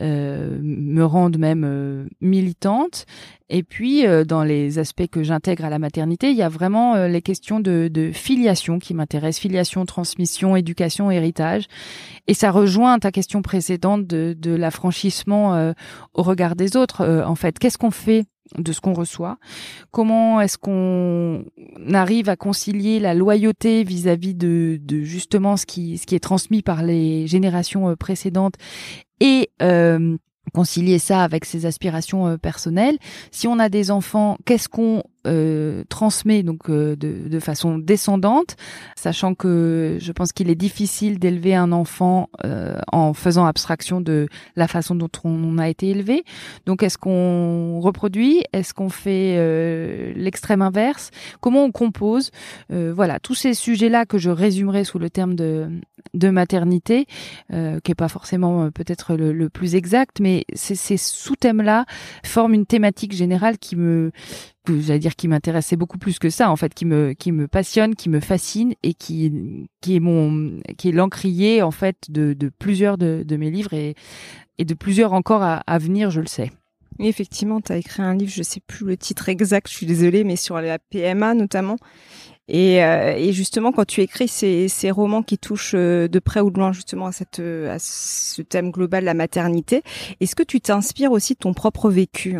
me 0.01 1.03
rendent 1.03 1.39
même 1.39 2.09
militante. 2.21 3.07
Et 3.51 3.63
puis, 3.63 4.07
euh, 4.07 4.25
dans 4.25 4.45
les 4.45 4.79
aspects 4.79 5.07
que 5.11 5.23
j'intègre 5.23 5.65
à 5.65 5.71
la 5.71 5.79
maternité, 5.79 6.31
il 6.31 6.37
y 6.37 6.43
a 6.43 6.49
vraiment 6.49 6.95
euh, 6.95 7.09
les 7.09 7.23
questions 7.23 7.61
de, 7.61 8.11
filiation 8.13 8.79
qui 8.79 8.95
m'intéressent, 8.95 9.41
filiation, 9.41 9.87
transmission, 9.87 10.55
éducation, 10.55 11.11
héritage. 11.11 11.65
Et 12.27 12.35
ça 12.35 12.51
rejoint 12.51 12.99
ta 12.99 13.11
question 13.11 13.41
précédente 13.41 14.07
de, 14.07 14.55
l'affranchissement 14.55 15.55
euh, 15.55 15.73
au 16.15 16.23
regard 16.23 16.57
des 16.57 16.77
autres. 16.77 17.07
en 17.25 17.35
fait, 17.35 17.59
qu'est-ce 17.59 17.79
qu'on 17.79 17.91
fait 17.91 18.27
de 18.57 18.73
ce 18.73 18.81
qu'on 18.81 18.95
reçoit? 18.95 19.39
Comment 19.91 20.41
est-ce 20.41 20.59
qu'on 20.59 21.45
arrive 21.93 22.29
à 22.29 22.37
concilier 22.37 22.99
la 22.99 23.15
loyauté 23.15 23.85
vis-à-vis 23.85 24.35
de, 24.35 24.81
justement 25.03 25.57
ce 25.57 25.67
qui, 25.67 25.99
ce 25.99 26.07
qui 26.07 26.15
est 26.15 26.21
transmis 26.21 26.63
par 26.63 26.83
les 26.83 27.27
générations 27.27 27.95
précédentes 27.97 28.55
et 29.21 29.51
concilier 30.51 30.99
ça 30.99 31.23
avec 31.23 31.45
ses 31.45 31.67
aspirations 31.67 32.27
euh, 32.27 32.37
personnelles. 32.37 32.99
Si 33.31 33.47
on 33.47 33.59
a 33.59 33.69
des 33.69 33.91
enfants, 33.91 34.37
qu'est-ce 34.45 34.69
qu'on 34.69 35.03
euh, 35.27 35.85
transmet 35.89 36.43
donc 36.43 36.71
euh, 36.71 36.97
de, 36.97 37.29
de, 37.29 37.41
façon 37.41 37.79
descendante, 37.79 38.57
sachant 38.97 39.35
que 39.35 39.99
je 40.01 40.13
pense 40.13 40.33
qu'il 40.33 40.49
est 40.49 40.55
difficile 40.55 41.19
d'élever 41.19 41.55
un 41.55 41.73
enfant 41.73 42.29
euh, 42.45 42.79
en 42.93 43.15
faisant 43.15 43.47
abstraction 43.47 44.01
de 44.01 44.29
la 44.57 44.69
façon 44.69 44.95
dont 44.95 45.11
on 45.25 45.59
a 45.59 45.69
été 45.69 45.89
élevé. 45.89 46.25
Donc 46.67 46.83
est-ce 46.83 46.99
qu'on 46.99 47.81
reproduit? 47.81 48.43
Est-ce 48.53 48.75
qu'on 48.75 48.91
fait 48.91 49.35
euh, 49.39 50.13
l'extrême 50.15 50.63
inverse? 50.63 51.11
Comment 51.41 51.65
on 51.65 51.73
compose? 51.73 52.31
Voilà, 52.71 53.19
tous 53.19 53.35
ces 53.35 53.55
sujets-là 53.55 54.07
que 54.07 54.19
je 54.19 54.31
résumerai 54.31 54.85
sous 54.85 54.99
le 54.99 55.11
terme 55.11 55.35
de, 55.35 55.69
de 56.15 56.31
maternité, 56.31 57.07
qui 57.51 57.91
est 57.91 57.97
pas 57.97 58.09
forcément 58.09 58.71
peut-être 58.71 59.17
le, 59.17 59.33
le, 59.33 59.49
plus 59.49 59.75
exact, 59.75 60.21
mais 60.21 60.45
ces 60.55 60.97
sous-thèmes-là 60.97 61.87
forment 62.25 62.55
une 62.55 62.67
thématique 62.67 63.13
générale 63.13 63.59
qui 63.59 63.77
me 63.77 64.13
j'allais 64.81 64.99
dire 64.99 65.17
qui 65.17 65.29
m'intéressait 65.29 65.77
beaucoup 65.77 65.99
plus 65.99 66.19
que 66.19 66.31
ça 66.31 66.51
en 66.51 66.57
fait 66.57 66.75
qui 66.75 66.85
me 66.85 67.13
qui 67.13 67.33
me 67.33 67.49
passionne 67.49 67.95
qui 67.95 68.09
me 68.09 68.21
fascine 68.21 68.75
et 68.83 68.95
qui 68.95 69.69
qui 69.81 69.97
est 69.97 70.01
mon 70.01 70.61
qui 70.77 70.89
est 70.89 70.93
l'encrier 70.93 71.63
en 71.63 71.71
fait 71.71 71.97
de, 72.09 72.35
plusieurs 72.59 72.99
de, 72.99 73.25
mes 73.37 73.51
livres 73.51 73.75
et 73.75 73.95
et 74.59 74.65
de 74.65 74.75
plusieurs 74.75 75.13
encore 75.13 75.43
à, 75.43 75.79
venir 75.79 76.11
je 76.11 76.21
le 76.21 76.27
sais 76.27 76.51
effectivement, 77.01 77.61
tu 77.61 77.73
as 77.73 77.77
écrit 77.77 78.03
un 78.03 78.15
livre, 78.15 78.33
je 78.35 78.43
sais 78.43 78.59
plus 78.59 78.85
le 78.85 78.97
titre 78.97 79.29
exact, 79.29 79.69
je 79.71 79.77
suis 79.77 79.87
désolée, 79.87 80.25
mais 80.25 80.35
sur 80.35 80.61
la 80.61 80.81
PMA 80.81 81.35
notamment. 81.35 81.77
Et, 82.49 82.83
euh, 82.83 83.15
et 83.17 83.33
justement, 83.33 83.73
quand 83.73 83.85
tu 83.85 84.01
écris 84.01 84.27
ces, 84.27 84.69
ces 84.69 84.91
romans 84.91 85.23
qui 85.23 85.39
touchent 85.39 85.75
euh, 85.77 86.09
de 86.09 86.19
près 86.19 86.41
ou 86.41 86.51
de 86.51 86.59
loin 86.59 86.73
justement 86.73 87.07
à, 87.07 87.13
cette, 87.13 87.41
à 87.41 87.79
ce 87.79 88.43
thème 88.43 88.71
global, 88.71 89.05
la 89.05 89.15
maternité, 89.15 89.83
est-ce 90.21 90.35
que 90.35 90.43
tu 90.43 90.61
t'inspires 90.61 91.13
aussi 91.13 91.35
de 91.35 91.39
ton 91.39 91.53
propre 91.53 91.91
vécu? 91.91 92.39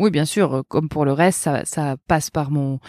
Oui, 0.00 0.10
bien 0.10 0.24
sûr. 0.24 0.62
Comme 0.68 0.88
pour 0.88 1.04
le 1.04 1.12
reste, 1.12 1.40
ça, 1.40 1.64
ça 1.64 1.96
passe 2.08 2.30
par 2.30 2.50
mon 2.50 2.80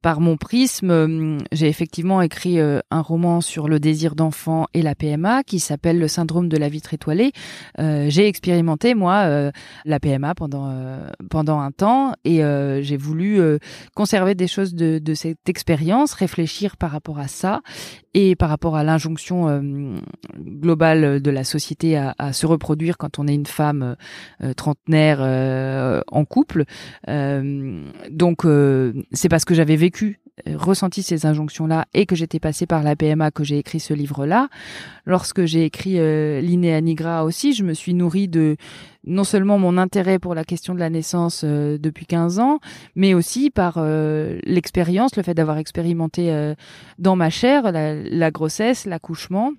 par 0.00 0.20
mon 0.20 0.36
prisme, 0.36 0.90
hum, 0.90 1.38
j'ai 1.50 1.66
effectivement 1.66 2.22
écrit 2.22 2.60
euh, 2.60 2.80
un 2.90 3.00
roman 3.00 3.40
sur 3.40 3.68
le 3.68 3.80
désir 3.80 4.14
d'enfant 4.14 4.66
et 4.72 4.82
la 4.82 4.94
PMA 4.94 5.42
qui 5.42 5.58
s'appelle 5.58 5.98
Le 5.98 6.06
syndrome 6.06 6.48
de 6.48 6.56
la 6.56 6.68
vitre 6.68 6.94
étoilée. 6.94 7.32
Euh, 7.80 8.06
j'ai 8.08 8.28
expérimenté 8.28 8.94
moi 8.94 9.24
euh, 9.26 9.50
la 9.84 9.98
PMA 9.98 10.34
pendant 10.34 10.72
pendant 11.30 11.60
un 11.60 11.70
temps 11.72 12.12
et 12.24 12.40
j'ai 12.82 12.96
voulu 12.96 13.40
conserver 13.94 14.34
des 14.34 14.46
choses 14.46 14.74
de, 14.74 14.98
de 14.98 15.14
cette 15.14 15.48
expérience, 15.48 16.12
réfléchir 16.12 16.76
par 16.76 16.90
rapport 16.90 17.18
à 17.18 17.28
ça 17.28 17.60
et 18.14 18.36
par 18.36 18.48
rapport 18.48 18.76
à 18.76 18.84
l'injonction 18.84 19.62
globale 20.38 21.20
de 21.20 21.30
la 21.30 21.44
société 21.44 21.96
à, 21.96 22.14
à, 22.18 22.32
se 22.32 22.46
reproduire 22.46 22.98
quand 22.98 23.18
on 23.18 23.26
est 23.26 23.34
une 23.34 23.46
femme 23.46 23.96
trentenaire 24.56 25.20
en 26.10 26.24
couple. 26.24 26.64
donc 27.06 28.46
c'est 29.12 29.28
parce 29.28 29.44
que 29.44 29.54
j'avais 29.54 29.76
vécu 29.76 29.87
vécu, 29.88 30.20
euh, 30.46 30.56
ressenti 30.56 31.02
ces 31.02 31.24
injonctions-là 31.24 31.86
et 31.94 32.04
que 32.04 32.14
j'étais 32.14 32.40
passée 32.40 32.66
par 32.66 32.82
la 32.82 32.94
PMA 32.94 33.30
que 33.30 33.42
j'ai 33.42 33.58
écrit 33.58 33.80
ce 33.80 33.94
livre-là. 33.94 34.48
Lorsque 35.06 35.46
j'ai 35.46 35.64
écrit 35.64 35.98
euh, 35.98 36.42
Nigra 36.42 37.24
aussi, 37.24 37.54
je 37.54 37.64
me 37.64 37.72
suis 37.72 37.94
nourrie 37.94 38.28
de 38.28 38.56
non 39.04 39.24
seulement 39.24 39.58
mon 39.58 39.78
intérêt 39.78 40.18
pour 40.18 40.34
la 40.34 40.44
question 40.44 40.74
de 40.74 40.78
la 40.78 40.90
naissance 40.90 41.42
euh, 41.44 41.78
depuis 41.78 42.04
15 42.04 42.38
ans, 42.38 42.58
mais 42.96 43.14
aussi 43.14 43.48
par 43.50 43.76
euh, 43.78 44.38
l'expérience, 44.44 45.16
le 45.16 45.22
fait 45.22 45.34
d'avoir 45.34 45.56
expérimenté 45.56 46.54
dans 46.98 47.16
ma 47.16 47.30
chair 47.30 47.72
la, 47.72 48.30
grossesse, 48.30 48.84
l'accouchement 48.84 49.52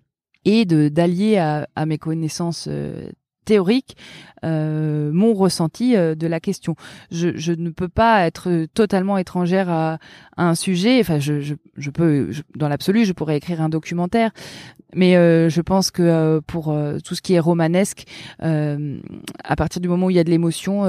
et 0.45 0.65
d'allier 0.65 1.37
à, 1.37 1.85
mes 1.85 1.97
connaissances 1.97 2.69
théorique 3.49 3.97
euh, 4.45 5.11
mon 5.11 5.33
ressenti 5.33 5.95
euh, 5.95 6.13
de 6.13 6.27
la 6.27 6.39
question. 6.39 6.75
Je, 7.11 7.35
je, 7.35 7.51
ne 7.51 7.71
peux 7.71 7.89
pas 7.89 8.25
être 8.27 8.67
totalement 8.73 9.17
étrangère 9.17 9.69
à, 9.69 9.97
à 10.37 10.47
un 10.47 10.55
sujet. 10.55 10.99
Enfin, 11.01 11.19
je, 11.19 11.41
je, 11.41 11.55
je 11.75 11.89
peux, 11.89 12.29
dans 12.55 12.69
l'absolu, 12.69 13.05
je 13.05 13.13
pourrais 13.13 13.37
écrire 13.37 13.59
un 13.61 13.69
documentaire, 13.69 14.31
mais 14.93 15.15
euh, 15.17 15.49
je 15.49 15.61
pense 15.61 15.89
que 15.89 16.03
euh, 16.03 16.41
pour 16.45 16.71
euh, 16.71 16.99
tout 17.03 17.15
ce 17.15 17.21
qui 17.21 17.33
est 17.33 17.39
romanesque, 17.39 18.05
à 18.39 19.55
partir 19.55 19.81
du 19.81 19.87
moment 19.87 20.07
où 20.07 20.09
il 20.09 20.15
y 20.15 20.19
a 20.19 20.23
de 20.23 20.29
l'émotion, 20.29 20.83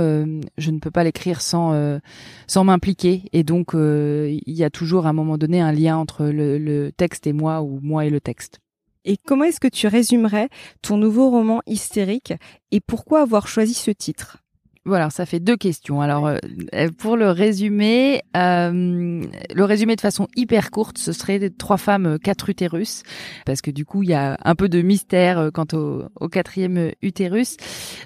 je 0.59 0.71
ne 0.71 0.79
peux 0.79 0.91
pas 0.91 1.05
l'écrire 1.05 1.41
sans 1.41 1.99
sans 2.47 2.65
m'impliquer. 2.65 3.23
Et 3.33 3.43
donc, 3.43 3.73
il 3.75 4.41
y 4.47 4.65
a 4.65 4.71
toujours 4.71 5.07
à 5.07 5.11
un 5.11 5.13
moment 5.13 5.39
donné 5.39 5.61
un 5.61 5.73
lien 5.73 5.97
entre 5.97 6.27
le, 6.27 6.59
le 6.59 6.93
texte 6.93 7.27
et 7.27 7.33
moi, 7.33 7.63
ou 7.63 7.81
moi 7.83 8.05
et 8.05 8.11
le 8.11 8.21
texte. 8.21 8.61
Et 9.05 9.17
comment 9.17 9.45
est-ce 9.45 9.61
que 9.61 9.69
tu 9.69 9.87
résumerais 9.87 10.49
ton 10.83 10.97
nouveau 10.97 11.31
roman 11.31 11.63
hystérique 11.67 12.35
et 12.71 12.81
pourquoi 12.81 13.23
avoir 13.23 13.49
choisi 13.49 13.75
ce 13.75 13.91
titre? 13.91 14.39
Voilà, 14.87 15.11
ça 15.11 15.27
fait 15.27 15.41
deux 15.41 15.59
questions. 15.59 16.01
Alors, 16.01 16.27
euh, 16.27 16.89
pour 16.97 17.19
le 17.19 17.29
résumé, 17.29 18.23
euh, 18.35 19.23
le 19.55 19.65
résumé 19.65 19.95
de 19.95 20.01
façon 20.01 20.27
hyper 20.37 20.71
courte, 20.71 20.97
ce 20.97 21.13
serait 21.13 21.51
trois 21.51 21.77
femmes, 21.77 22.07
euh, 22.07 22.19
quatre 22.19 22.49
utérus, 22.49 23.03
parce 23.45 23.61
que 23.61 23.71
du 23.71 23.85
coup, 23.85 24.03
il 24.03 24.09
y 24.09 24.15
a 24.15 24.39
un 24.43 24.55
peu 24.55 24.71
de 24.71 24.81
mystère 24.81 25.51
quant 25.53 25.67
au, 25.75 26.05
au 26.19 26.29
quatrième 26.29 26.93
utérus. 27.03 27.59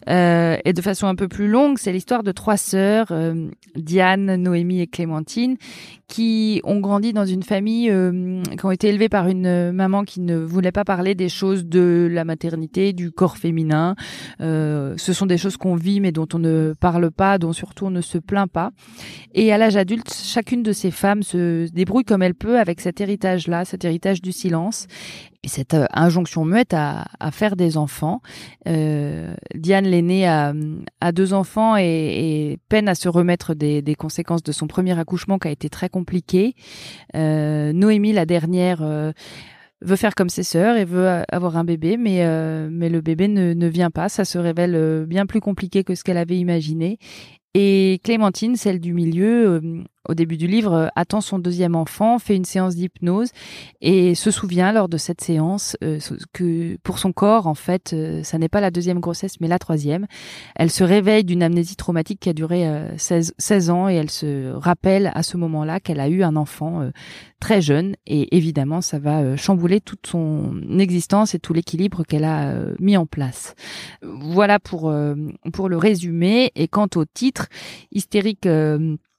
et 0.08 0.72
de 0.72 0.82
façon 0.82 1.06
un 1.06 1.14
peu 1.14 1.28
plus 1.28 1.46
longue, 1.46 1.78
c'est 1.78 1.92
l'histoire 1.92 2.24
de 2.24 2.32
trois 2.32 2.56
sœurs, 2.56 3.12
Diane, 3.76 4.34
Noémie 4.34 4.80
et 4.80 4.86
Clémentine, 4.88 5.56
qui 6.08 6.60
ont 6.64 6.80
grandi 6.80 7.12
dans 7.12 7.24
une 7.24 7.42
famille, 7.44 7.92
qui 8.58 8.66
ont 8.66 8.70
été 8.70 8.88
élevées 8.88 9.08
par 9.08 9.28
une 9.28 9.70
maman 9.72 10.04
qui 10.04 10.20
ne 10.20 10.36
voulait 10.38 10.72
pas 10.72 10.84
parler 10.84 11.14
des 11.14 11.28
choses 11.28 11.66
de 11.66 12.08
la 12.10 12.24
maternité, 12.24 12.92
du 12.92 13.12
corps 13.12 13.38
féminin. 13.38 13.94
ce 14.40 15.12
sont 15.12 15.26
des 15.26 15.38
choses 15.38 15.56
qu'on 15.56 15.76
vit, 15.76 16.00
mais 16.00 16.10
dont 16.10 16.28
on 16.34 16.38
ne 16.38 16.63
parle 16.72 17.10
pas, 17.10 17.38
dont 17.38 17.52
surtout 17.52 17.86
on 17.86 17.90
ne 17.90 18.00
se 18.00 18.18
plaint 18.18 18.50
pas. 18.50 18.70
Et 19.34 19.52
à 19.52 19.58
l'âge 19.58 19.76
adulte, 19.76 20.12
chacune 20.12 20.62
de 20.62 20.72
ces 20.72 20.90
femmes 20.90 21.22
se 21.22 21.70
débrouille 21.70 22.04
comme 22.04 22.22
elle 22.22 22.34
peut 22.34 22.58
avec 22.58 22.80
cet 22.80 23.00
héritage-là, 23.00 23.64
cet 23.64 23.84
héritage 23.84 24.22
du 24.22 24.32
silence 24.32 24.86
et 25.44 25.48
cette 25.48 25.74
euh, 25.74 25.86
injonction 25.92 26.44
muette 26.44 26.74
à, 26.74 27.04
faire 27.30 27.56
des 27.56 27.76
enfants. 27.76 28.20
Euh, 28.66 29.34
Diane 29.54 29.84
l'aînée 29.84 30.26
a, 30.26 30.52
deux 31.12 31.34
enfants 31.34 31.76
et, 31.76 32.58
peine 32.68 32.88
à 32.88 32.94
se 32.94 33.08
remettre 33.08 33.54
des, 33.54 33.94
conséquences 33.96 34.42
de 34.42 34.52
son 34.52 34.66
premier 34.66 34.98
accouchement 34.98 35.38
qui 35.38 35.48
a 35.48 35.50
été 35.50 35.68
très 35.68 35.88
compliqué. 35.88 36.54
Euh, 37.14 37.72
Noémie, 37.72 38.12
la 38.12 38.26
dernière, 38.26 38.82
veut 39.84 39.96
faire 39.96 40.14
comme 40.14 40.28
ses 40.28 40.42
sœurs 40.42 40.76
et 40.76 40.84
veut 40.84 41.22
avoir 41.30 41.56
un 41.56 41.64
bébé, 41.64 41.96
mais 41.96 42.24
euh, 42.24 42.68
mais 42.70 42.88
le 42.88 43.00
bébé 43.00 43.28
ne, 43.28 43.52
ne 43.52 43.66
vient 43.66 43.90
pas. 43.90 44.08
Ça 44.08 44.24
se 44.24 44.38
révèle 44.38 44.74
euh, 44.74 45.06
bien 45.06 45.26
plus 45.26 45.40
compliqué 45.40 45.84
que 45.84 45.94
ce 45.94 46.02
qu'elle 46.02 46.16
avait 46.16 46.38
imaginé. 46.38 46.98
Et 47.54 48.00
Clémentine, 48.02 48.56
celle 48.56 48.80
du 48.80 48.92
milieu, 48.92 49.46
euh, 49.48 49.84
au 50.08 50.14
début 50.14 50.36
du 50.36 50.46
livre, 50.46 50.72
euh, 50.72 50.86
attend 50.96 51.20
son 51.20 51.38
deuxième 51.38 51.74
enfant, 51.74 52.18
fait 52.18 52.36
une 52.36 52.44
séance 52.44 52.76
d'hypnose 52.76 53.30
et 53.80 54.14
se 54.14 54.30
souvient 54.30 54.72
lors 54.72 54.88
de 54.88 54.96
cette 54.98 55.22
séance 55.22 55.76
euh, 55.82 55.98
que 56.32 56.76
pour 56.82 56.98
son 56.98 57.12
corps, 57.12 57.46
en 57.46 57.54
fait, 57.54 57.92
euh, 57.92 58.22
ça 58.22 58.38
n'est 58.38 58.48
pas 58.48 58.60
la 58.60 58.70
deuxième 58.70 59.00
grossesse, 59.00 59.40
mais 59.40 59.48
la 59.48 59.58
troisième. 59.58 60.06
Elle 60.56 60.70
se 60.70 60.84
réveille 60.84 61.24
d'une 61.24 61.42
amnésie 61.42 61.76
traumatique 61.76 62.20
qui 62.20 62.28
a 62.28 62.32
duré 62.32 62.64
16, 62.96 63.34
16, 63.38 63.70
ans 63.70 63.88
et 63.88 63.94
elle 63.94 64.10
se 64.10 64.52
rappelle 64.52 65.10
à 65.14 65.22
ce 65.22 65.36
moment-là 65.36 65.80
qu'elle 65.80 66.00
a 66.00 66.08
eu 66.08 66.22
un 66.22 66.36
enfant 66.36 66.90
très 67.40 67.60
jeune 67.60 67.96
et 68.06 68.36
évidemment, 68.36 68.80
ça 68.80 68.98
va 68.98 69.36
chambouler 69.36 69.80
toute 69.80 70.06
son 70.06 70.54
existence 70.78 71.34
et 71.34 71.38
tout 71.38 71.52
l'équilibre 71.52 72.04
qu'elle 72.04 72.24
a 72.24 72.54
mis 72.78 72.96
en 72.96 73.06
place. 73.06 73.54
Voilà 74.02 74.58
pour, 74.58 74.94
pour 75.52 75.68
le 75.68 75.76
résumé. 75.76 76.52
Et 76.54 76.68
quant 76.68 76.88
au 76.96 77.04
titre, 77.04 77.48
hystérique 77.92 78.46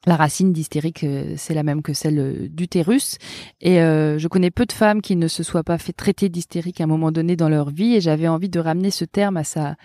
la 0.06 0.16
racine 0.16 0.54
d'hystérique, 0.54 1.04
euh, 1.04 1.34
c'est 1.36 1.54
la 1.54 1.64
même 1.64 1.82
que 1.82 1.94
celle 1.94 2.20
euh, 2.20 2.48
d'utérus. 2.50 3.18
Et 3.62 3.82
euh, 3.82 4.20
je 4.20 4.28
connais 4.28 4.52
peu 4.52 4.66
de 4.66 4.72
femmes 4.72 5.02
qui 5.02 5.16
ne 5.16 5.28
se 5.28 5.44
soient 5.44 5.64
pas 5.64 5.78
fait 5.78 5.94
traiter 5.94 6.30
d'hystérique 6.30 6.80
à 6.82 6.84
un 6.84 6.88
moment 6.88 7.12
donné 7.12 7.36
dans 7.36 7.50
leur 7.50 7.70
vie. 7.70 7.96
Et 7.96 8.02
j'avais 8.02 8.28
envie 8.28 8.50
de 8.50 8.60
ramener 8.60 8.92
ce 8.92 9.06
terme 9.06 9.38
à 9.38 9.44
sa, 9.44 9.76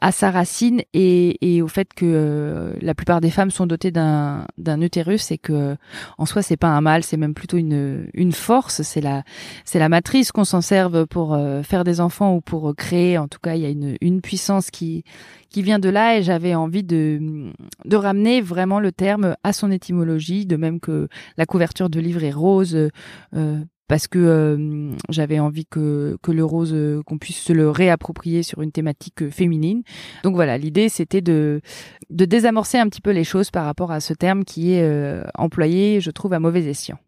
à 0.00 0.12
sa 0.12 0.30
racine 0.30 0.82
et, 0.94 1.56
et 1.56 1.62
au 1.62 1.68
fait 1.68 1.92
que 1.94 2.74
la 2.80 2.94
plupart 2.94 3.20
des 3.20 3.30
femmes 3.30 3.50
sont 3.50 3.66
dotées 3.66 3.90
d'un, 3.90 4.46
d'un 4.56 4.80
utérus 4.80 5.30
et 5.30 5.38
que 5.38 5.76
en 6.16 6.26
soi 6.26 6.42
c'est 6.42 6.56
pas 6.56 6.68
un 6.68 6.80
mal, 6.80 7.02
c'est 7.02 7.16
même 7.16 7.34
plutôt 7.34 7.56
une, 7.56 8.08
une 8.14 8.32
force. 8.32 8.82
C'est 8.82 9.00
la, 9.00 9.24
c'est 9.64 9.78
la 9.78 9.88
matrice 9.88 10.32
qu'on 10.32 10.44
s'en 10.44 10.60
serve 10.60 11.06
pour 11.06 11.38
faire 11.62 11.84
des 11.84 12.00
enfants 12.00 12.34
ou 12.34 12.40
pour 12.40 12.74
créer. 12.76 13.18
En 13.18 13.28
tout 13.28 13.38
cas, 13.42 13.54
il 13.54 13.62
y 13.62 13.66
a 13.66 13.70
une, 13.70 13.96
une 14.00 14.20
puissance 14.20 14.70
qui, 14.70 15.04
qui 15.50 15.62
vient 15.62 15.78
de 15.78 15.88
là 15.88 16.18
et 16.18 16.22
j'avais 16.22 16.54
envie 16.54 16.84
de, 16.84 17.52
de 17.84 17.96
ramener 17.96 18.40
vraiment 18.40 18.80
le 18.80 18.92
terme 18.92 19.36
à 19.42 19.52
son 19.58 19.70
étymologie, 19.70 20.46
de 20.46 20.56
même 20.56 20.80
que 20.80 21.08
la 21.36 21.46
couverture 21.46 21.90
de 21.90 22.00
livre 22.00 22.24
est 22.24 22.32
rose. 22.32 22.76
Euh, 23.34 23.58
parce 23.86 24.06
que 24.06 24.18
euh, 24.18 24.92
j'avais 25.08 25.38
envie 25.38 25.64
que, 25.64 26.18
que 26.22 26.30
le 26.30 26.44
rose, 26.44 26.74
euh, 26.74 27.02
qu'on 27.04 27.16
puisse 27.16 27.38
se 27.38 27.54
le 27.54 27.70
réapproprier 27.70 28.42
sur 28.42 28.60
une 28.60 28.70
thématique 28.70 29.30
féminine. 29.30 29.82
Donc 30.24 30.34
voilà, 30.34 30.58
l'idée 30.58 30.90
c'était 30.90 31.22
de, 31.22 31.62
de 32.10 32.24
désamorcer 32.26 32.76
un 32.76 32.88
petit 32.88 33.00
peu 33.00 33.12
les 33.12 33.24
choses 33.24 33.50
par 33.50 33.64
rapport 33.64 33.90
à 33.90 34.00
ce 34.00 34.12
terme 34.12 34.44
qui 34.44 34.72
est 34.72 35.22
employé, 35.34 36.02
je 36.02 36.10
trouve, 36.10 36.34
à 36.34 36.38
mauvais 36.38 36.64
escient. 36.64 36.98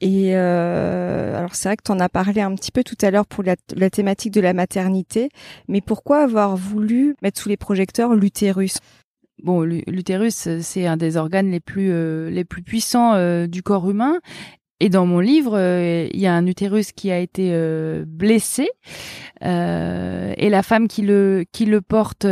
Et 0.00 0.36
alors 0.36 1.56
c'est 1.56 1.70
vrai 1.70 1.76
que 1.76 1.82
tu 1.84 1.90
en 1.90 1.98
as 1.98 2.08
parlé 2.08 2.40
un 2.40 2.54
petit 2.54 2.70
peu 2.70 2.84
tout 2.84 2.96
à 3.02 3.10
l'heure 3.10 3.26
pour 3.26 3.42
la, 3.42 3.56
la, 3.74 3.90
thématique 3.90 4.32
de 4.32 4.40
la 4.40 4.52
maternité, 4.52 5.30
mais 5.66 5.80
pourquoi 5.80 6.22
avoir 6.22 6.56
voulu 6.56 7.16
mettre 7.20 7.40
sous 7.40 7.48
les 7.48 7.56
projecteurs 7.56 8.14
l'utérus? 8.14 8.78
Bon, 9.42 9.62
l'utérus, 9.62 10.48
c'est 10.60 10.86
un 10.86 10.96
des 10.96 11.16
organes 11.16 11.50
les 11.50 11.60
plus 11.60 11.92
euh, 11.92 12.28
les 12.28 12.44
plus 12.44 12.62
puissants 12.62 13.14
euh, 13.14 13.46
du 13.46 13.62
corps 13.62 13.88
humain 13.88 14.18
et 14.80 14.90
dans 14.90 15.06
mon 15.06 15.18
livre, 15.18 15.58
euh, 15.58 16.08
il 16.12 16.20
y 16.20 16.28
a 16.28 16.34
un 16.34 16.46
utérus 16.46 16.92
qui 16.92 17.10
a 17.10 17.18
été 17.18 17.50
euh, 17.52 18.04
blessé 18.06 18.68
euh, 19.44 20.32
et 20.36 20.50
la 20.50 20.62
femme 20.62 20.86
qui 20.86 21.02
le 21.02 21.44
qui 21.50 21.64
le 21.64 21.80
porte 21.80 22.26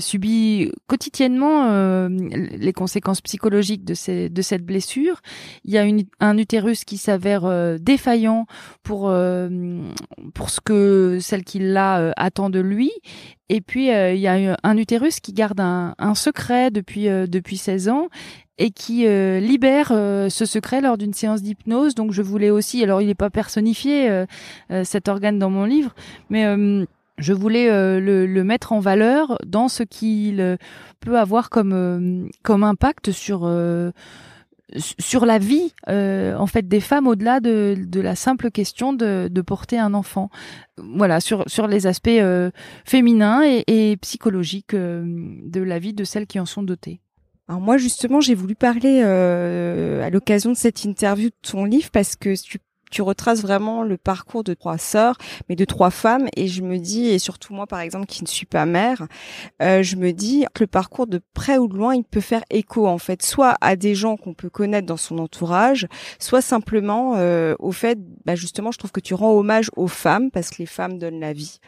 subit 0.00 0.72
quotidiennement 0.88 2.08
les 2.08 2.72
conséquences 2.72 3.20
psychologiques 3.20 3.84
de 3.84 3.94
ces, 3.94 4.28
de 4.28 4.42
cette 4.42 4.64
blessure. 4.64 5.20
Il 5.64 5.72
y 5.72 5.78
a 5.78 5.84
une, 5.84 6.04
un 6.20 6.36
utérus 6.38 6.84
qui 6.84 6.98
s'avère 6.98 7.78
défaillant 7.78 8.46
pour 8.82 9.12
pour 10.34 10.50
ce 10.50 10.60
que 10.60 11.18
celle 11.20 11.44
qui 11.44 11.60
l'a 11.60 12.12
attend 12.16 12.50
de 12.50 12.60
lui. 12.60 12.90
Et 13.48 13.60
puis 13.60 13.88
il 13.88 14.18
y 14.18 14.28
a 14.28 14.56
un 14.62 14.76
utérus 14.76 15.20
qui 15.20 15.32
garde 15.32 15.60
un, 15.60 15.94
un 15.98 16.14
secret 16.14 16.70
depuis 16.70 17.04
depuis 17.06 17.56
16 17.56 17.88
ans 17.88 18.08
et 18.58 18.70
qui 18.70 19.06
euh, 19.06 19.38
libère 19.40 19.88
euh, 19.92 20.28
ce 20.28 20.44
secret 20.44 20.80
lors 20.80 20.98
d'une 20.98 21.14
séance 21.14 21.42
d'hypnose. 21.42 21.94
Donc 21.94 22.12
je 22.12 22.22
voulais 22.22 22.50
aussi, 22.50 22.82
alors 22.82 23.00
il 23.00 23.06
n'est 23.06 23.14
pas 23.14 23.30
personnifié 23.30 24.10
euh, 24.10 24.26
cet 24.84 25.08
organe 25.08 25.38
dans 25.38 25.50
mon 25.50 25.64
livre, 25.64 25.94
mais 26.28 26.44
je 27.18 27.32
voulais 27.32 27.68
le, 28.00 28.26
le, 28.26 28.44
mettre 28.44 28.72
en 28.72 28.80
valeur 28.80 29.38
dans 29.46 29.68
ce 29.68 29.82
qu'il 29.82 30.58
peut 31.00 31.18
avoir 31.18 31.50
comme 31.50 32.28
comme 32.42 32.62
impact 32.64 33.12
sur 33.12 33.50
sur 34.76 35.26
la 35.26 35.38
vie 35.38 35.72
en 35.88 36.46
fait 36.46 36.68
des 36.68 36.80
femmes 36.80 37.06
au-delà 37.06 37.40
de, 37.40 37.76
de 37.78 38.00
la 38.00 38.14
simple 38.14 38.50
question 38.50 38.92
de, 38.92 39.28
de 39.30 39.40
porter 39.40 39.78
un 39.78 39.94
enfant 39.94 40.30
voilà 40.76 41.20
sur 41.20 41.44
sur 41.48 41.66
les 41.66 41.86
aspects 41.86 42.20
féminins 42.84 43.42
et, 43.44 43.64
et 43.66 43.96
psychologiques 43.96 44.74
de 44.74 45.60
la 45.60 45.78
vie 45.78 45.94
de 45.94 46.04
celles 46.04 46.26
qui 46.26 46.38
en 46.38 46.46
sont 46.46 46.62
dotées 46.62 47.00
Alors 47.48 47.62
moi 47.62 47.78
justement, 47.78 48.20
j'ai 48.20 48.34
voulu 48.34 48.54
parler 48.54 49.00
euh, 49.02 50.02
à 50.02 50.10
l'occasion 50.10 50.50
de 50.52 50.56
cette 50.56 50.84
interview 50.84 51.30
de 51.30 51.34
ton 51.50 51.64
livre 51.64 51.90
parce 51.90 52.14
que 52.14 52.40
tu 52.40 52.58
tu 52.90 53.02
retraces 53.02 53.42
vraiment 53.42 53.82
le 53.82 53.96
parcours 53.96 54.44
de 54.44 54.54
trois 54.54 54.78
sœurs, 54.78 55.16
mais 55.48 55.56
de 55.56 55.64
trois 55.64 55.90
femmes, 55.90 56.28
et 56.36 56.48
je 56.48 56.62
me 56.62 56.78
dis, 56.78 57.06
et 57.06 57.18
surtout 57.18 57.54
moi 57.54 57.66
par 57.66 57.80
exemple 57.80 58.06
qui 58.06 58.22
ne 58.22 58.28
suis 58.28 58.46
pas 58.46 58.66
mère, 58.66 59.06
euh, 59.62 59.82
je 59.82 59.96
me 59.96 60.12
dis 60.12 60.44
que 60.54 60.62
le 60.64 60.66
parcours 60.66 61.06
de 61.06 61.20
près 61.34 61.58
ou 61.58 61.68
de 61.68 61.76
loin, 61.76 61.94
il 61.94 62.04
peut 62.04 62.20
faire 62.20 62.42
écho 62.50 62.86
en 62.86 62.98
fait, 62.98 63.22
soit 63.22 63.56
à 63.60 63.76
des 63.76 63.94
gens 63.94 64.16
qu'on 64.16 64.34
peut 64.34 64.50
connaître 64.50 64.86
dans 64.86 64.96
son 64.96 65.18
entourage, 65.18 65.86
soit 66.18 66.42
simplement 66.42 67.14
euh, 67.16 67.54
au 67.58 67.72
fait, 67.72 67.98
bah 68.24 68.34
justement, 68.34 68.70
je 68.70 68.78
trouve 68.78 68.92
que 68.92 69.00
tu 69.00 69.14
rends 69.14 69.32
hommage 69.32 69.70
aux 69.76 69.88
femmes 69.88 70.30
parce 70.30 70.50
que 70.50 70.56
les 70.58 70.66
femmes 70.66 70.98
donnent 70.98 71.20
la 71.20 71.32
vie, 71.32 71.58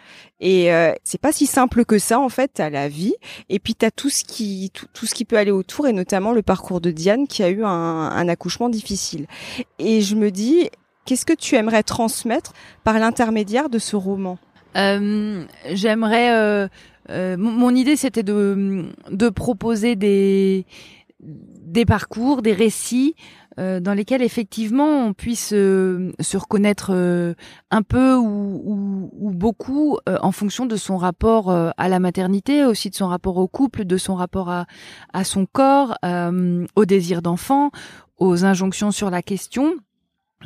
et 0.40 0.72
euh, 0.72 0.92
c'est 1.04 1.20
pas 1.20 1.32
si 1.32 1.46
simple 1.46 1.84
que 1.84 1.98
ça 1.98 2.18
en 2.18 2.28
fait, 2.28 2.50
t'as 2.54 2.70
la 2.70 2.88
vie, 2.88 3.14
et 3.48 3.58
puis 3.58 3.74
t'as 3.74 3.90
tout 3.90 4.10
ce 4.10 4.24
qui 4.24 4.70
tout, 4.72 5.06
ce 5.06 5.14
qui 5.14 5.24
peut 5.24 5.36
aller 5.36 5.50
autour, 5.50 5.86
et 5.86 5.92
notamment 5.92 6.32
le 6.32 6.42
parcours 6.42 6.80
de 6.80 6.90
Diane 6.90 7.26
qui 7.26 7.42
a 7.42 7.48
eu 7.48 7.64
un, 7.64 7.68
un 7.68 8.28
accouchement 8.28 8.68
difficile, 8.68 9.26
et 9.78 10.00
je 10.00 10.14
me 10.14 10.30
dis 10.30 10.70
Qu'est-ce 11.04 11.26
que 11.26 11.32
tu 11.32 11.56
aimerais 11.56 11.82
transmettre 11.82 12.52
par 12.84 12.98
l'intermédiaire 12.98 13.68
de 13.68 13.78
ce 13.78 13.96
roman? 13.96 14.38
Euh, 14.76 15.44
J'aimerais. 15.72 16.32
Euh, 16.32 16.68
euh, 17.08 17.36
mon 17.36 17.74
idée, 17.74 17.96
c'était 17.96 18.22
de, 18.22 18.84
de 19.10 19.28
proposer 19.30 19.96
des, 19.96 20.64
des 21.20 21.84
parcours, 21.84 22.42
des 22.42 22.52
récits 22.52 23.16
euh, 23.58 23.80
dans 23.80 23.94
lesquels 23.94 24.22
effectivement 24.22 25.06
on 25.06 25.12
puisse 25.12 25.52
euh, 25.52 26.12
se 26.20 26.36
reconnaître 26.36 26.92
euh, 26.94 27.34
un 27.72 27.82
peu 27.82 28.14
ou, 28.14 28.62
ou, 28.64 29.10
ou 29.18 29.30
beaucoup 29.32 29.98
en 30.06 30.30
fonction 30.30 30.66
de 30.66 30.76
son 30.76 30.96
rapport 30.96 31.50
à 31.50 31.88
la 31.88 31.98
maternité, 31.98 32.64
aussi 32.64 32.90
de 32.90 32.94
son 32.94 33.08
rapport 33.08 33.36
au 33.38 33.48
couple, 33.48 33.84
de 33.84 33.96
son 33.96 34.14
rapport 34.14 34.50
à, 34.50 34.66
à 35.12 35.24
son 35.24 35.46
corps, 35.46 35.96
au 36.04 36.84
désir 36.84 37.22
d'enfant, 37.22 37.70
aux 38.18 38.44
injonctions 38.44 38.92
sur 38.92 39.10
la 39.10 39.22
question. 39.22 39.74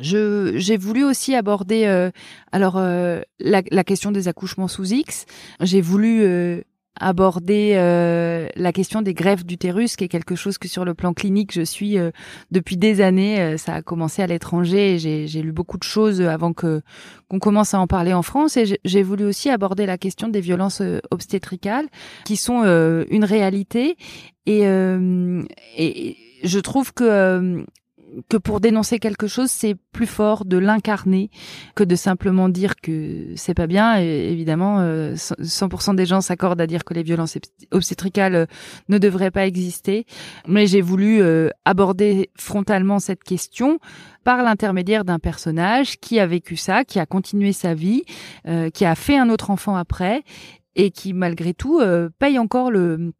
Je 0.00 0.56
j'ai 0.56 0.76
voulu 0.76 1.04
aussi 1.04 1.34
aborder 1.34 1.84
euh, 1.84 2.10
alors 2.50 2.76
euh, 2.76 3.20
la, 3.38 3.62
la, 3.70 3.84
question 3.84 4.10
des 4.10 4.26
accouchements 4.26 4.66
sous 4.66 4.92
X. 4.92 5.24
J'ai 5.60 5.80
voulu 5.80 6.22
euh, 6.22 6.62
aborder 6.98 7.74
la 8.56 8.72
question 8.72 9.02
des 9.02 9.14
greffes 9.14 9.44
d'utérus, 9.44 9.96
qui 9.96 10.04
est 10.04 10.08
quelque 10.08 10.36
chose 10.36 10.58
que 10.58 10.68
sur 10.68 10.84
le 10.84 10.94
plan 10.94 11.12
clinique 11.12 11.52
je 11.52 11.62
suis 11.62 11.96
depuis 12.52 12.76
des 12.76 13.00
années. 13.00 13.58
ça 13.58 13.74
a 13.74 13.82
commencé 13.82 14.22
à 14.22 14.28
l'étranger. 14.28 14.98
J'ai 14.98 15.42
lu 15.42 15.50
beaucoup 15.50 15.76
de 15.76 15.82
choses 15.82 16.20
avant 16.20 16.52
que 16.52 16.82
qu'on 17.28 17.40
commence 17.40 17.74
à 17.74 17.80
en 17.80 17.88
parler 17.88 18.12
en 18.12 18.22
France. 18.22 18.56
Et 18.56 18.78
j'ai 18.84 19.02
voulu 19.02 19.24
aussi 19.24 19.50
aborder 19.50 19.86
la 19.86 19.98
question 19.98 20.28
des 20.28 20.40
violences 20.40 20.82
obstétricales, 21.10 21.88
qui 22.24 22.36
sont 22.36 22.62
une 22.62 23.24
réalité. 23.24 23.96
Et, 24.46 24.60
et 25.76 26.16
je 26.44 26.58
trouve 26.60 26.94
que 26.94 27.64
que 28.28 28.36
pour 28.36 28.60
dénoncer 28.60 28.98
quelque 28.98 29.26
chose, 29.26 29.50
c'est 29.50 29.76
plus 29.92 30.06
fort 30.06 30.44
de 30.44 30.58
l'incarner 30.58 31.30
que 31.74 31.84
de 31.84 31.96
simplement 31.96 32.48
dire 32.48 32.76
que 32.76 33.32
c'est 33.36 33.54
pas 33.54 33.66
bien. 33.66 34.00
Et 34.00 34.30
évidemment, 34.30 34.80
100% 34.80 35.90
euh, 35.90 35.94
des 35.94 36.06
gens 36.06 36.20
s'accordent 36.20 36.60
à 36.60 36.66
dire 36.66 36.84
que 36.84 36.94
les 36.94 37.02
violences 37.02 37.38
obstétricales 37.70 38.34
euh, 38.34 38.46
ne 38.88 38.98
devraient 38.98 39.30
pas 39.30 39.46
exister. 39.46 40.06
Mais 40.46 40.66
j'ai 40.66 40.80
voulu 40.80 41.20
euh, 41.22 41.48
aborder 41.64 42.30
frontalement 42.36 42.98
cette 42.98 43.24
question 43.24 43.78
par 44.24 44.42
l'intermédiaire 44.42 45.04
d'un 45.04 45.18
personnage 45.18 45.98
qui 45.98 46.18
a 46.18 46.26
vécu 46.26 46.56
ça, 46.56 46.84
qui 46.84 46.98
a 46.98 47.06
continué 47.06 47.52
sa 47.52 47.74
vie, 47.74 48.04
qui 48.72 48.84
a 48.86 48.94
fait 48.94 49.18
un 49.18 49.28
autre 49.28 49.50
enfant 49.50 49.76
après 49.76 50.22
et 50.76 50.90
qui 50.90 51.12
malgré 51.12 51.52
tout 51.52 51.82
paye 52.18 52.38
encore 52.38 52.70
le 52.70 53.12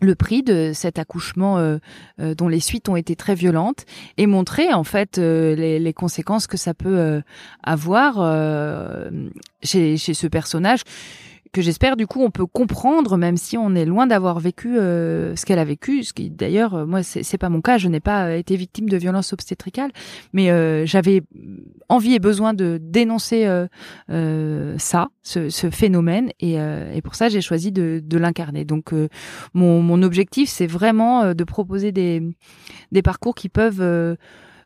le 0.00 0.14
prix 0.14 0.42
de 0.42 0.72
cet 0.74 0.98
accouchement 0.98 1.58
euh, 1.58 1.78
euh, 2.20 2.34
dont 2.34 2.48
les 2.48 2.60
suites 2.60 2.88
ont 2.88 2.96
été 2.96 3.16
très 3.16 3.34
violentes 3.34 3.84
et 4.16 4.26
montrer 4.26 4.72
en 4.72 4.84
fait 4.84 5.18
euh, 5.18 5.54
les, 5.54 5.92
conséquences 5.92 6.46
que 6.46 6.56
ça 6.56 6.74
peut 6.74 7.22
avoir 7.64 8.14
chez 9.62 9.96
ce 9.96 10.26
personnage 10.26 10.82
que 11.52 11.62
j'espère 11.62 11.96
du 11.96 12.06
coup 12.06 12.22
on 12.22 12.30
peut 12.30 12.46
comprendre 12.46 13.16
même 13.16 13.36
si 13.36 13.56
on 13.56 13.74
est 13.74 13.84
loin 13.84 14.06
d'avoir 14.06 14.40
vécu 14.40 14.78
euh, 14.78 15.36
ce 15.36 15.46
qu'elle 15.46 15.58
a 15.58 15.64
vécu 15.64 16.04
ce 16.04 16.12
qui 16.12 16.30
d'ailleurs 16.30 16.74
euh, 16.74 16.86
moi 16.86 17.02
c'est 17.02 17.38
pas 17.38 17.48
mon 17.48 17.60
cas 17.60 17.78
je 17.78 17.88
n'ai 17.88 18.00
pas 18.00 18.26
euh, 18.26 18.36
été 18.36 18.56
victime 18.56 18.88
de 18.88 18.96
violence 18.96 19.32
obstétricale 19.32 19.90
mais 20.32 20.48
j'avais 20.86 21.22
envie 21.88 22.14
et 22.14 22.18
besoin 22.18 22.54
de 22.54 22.78
dénoncer 22.80 23.46
ça 24.08 25.08
ce, 25.22 25.70
phénomène 25.70 26.30
et, 26.40 26.54
et 26.54 27.02
pour 27.02 27.14
ça 27.14 27.28
j'ai 27.28 27.40
choisi 27.40 27.72
de, 27.72 28.00
de 28.04 28.18
l'incarner. 28.18 28.64
Donc 28.64 28.92
mon, 29.54 29.82
mon 29.82 30.02
objectif 30.02 30.48
c'est 30.48 30.66
vraiment 30.66 31.34
de 31.34 31.44
proposer 31.44 31.92
des 31.92 32.22
des 32.92 33.02
parcours 33.02 33.34
qui 33.34 33.48
peuvent 33.48 34.16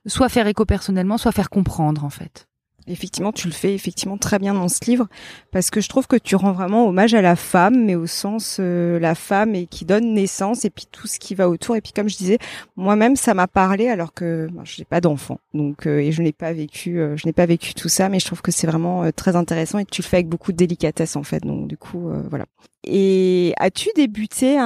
soit 0.07 0.29
faire 0.29 0.47
écho 0.47 0.65
personnellement 0.65 1.19
soit 1.19 1.33
faire 1.33 1.51
comprendre 1.51 2.05
en 2.05 2.11
fait 2.11 2.49
Effectivement, 2.89 3.33
tu 3.33 3.47
le 3.47 3.53
fais 3.53 3.75
effectivement 3.75 4.19
très 4.19 4.39
bien 4.39 4.55
dans 4.55 4.69
ce 4.69 4.85
livre 4.87 5.07
parce 5.53 5.71
que 5.71 5.81
je 5.81 5.89
trouve 5.89 6.07
que 6.09 6.17
tu 6.17 6.35
rends 6.35 6.53
vraiment 6.53 6.89
hommage 6.89 7.15
à 7.15 7.23
la 7.23 7.37
femme, 7.37 7.85
mais 7.85 7.95
au 7.95 8.07
sens 8.07 8.57
euh, 8.59 8.99
la 8.99 9.15
femme 9.15 9.55
et 9.55 9.67
qui 9.67 9.85
donne 9.85 10.15
naissance 10.15 10.65
et 10.65 10.71
puis 10.71 10.87
tout 10.91 11.07
ce 11.07 11.21
qui 11.21 11.35
va 11.35 11.49
autour. 11.49 11.77
Et 11.77 11.81
puis 11.81 11.93
comme 11.93 12.09
je 12.09 12.17
disais, 12.17 12.39
moi-même 12.77 13.15
ça 13.15 13.35
m'a 13.35 13.47
parlé 13.47 13.89
alors 13.89 14.13
que 14.13 14.49
ben, 14.51 14.63
je 14.65 14.81
n'ai 14.81 14.85
pas 14.85 15.01
d'enfant, 15.01 15.39
donc 15.55 15.87
euh, 15.87 15.99
et 15.99 16.11
je 16.11 16.23
n'ai 16.23 16.33
pas 16.33 16.53
vécu, 16.53 16.99
euh, 16.99 17.17
je 17.17 17.27
n'ai 17.27 17.33
pas 17.33 17.47
vécu 17.47 17.75
tout 17.75 17.89
ça, 17.89 18.09
mais 18.09 18.19
je 18.19 18.27
trouve 18.27 18.43
que 18.43 18.51
c'est 18.51 18.67
vraiment 18.67 19.11
très 19.13 19.37
intéressant 19.37 19.79
et 19.79 19.85
que 19.85 19.91
tu 19.91 20.03
le 20.03 20.07
fais 20.07 20.17
avec 20.17 20.29
beaucoup 20.29 20.51
de 20.51 20.57
délicatesse 20.57 21.15
en 21.15 21.23
fait. 21.23 21.45
Donc 21.45 21.69
du 21.69 21.77
coup, 21.77 22.11
voilà. 22.31 22.47
Et 22.85 23.55
as-tu 23.59 23.91
débuté 23.95 24.57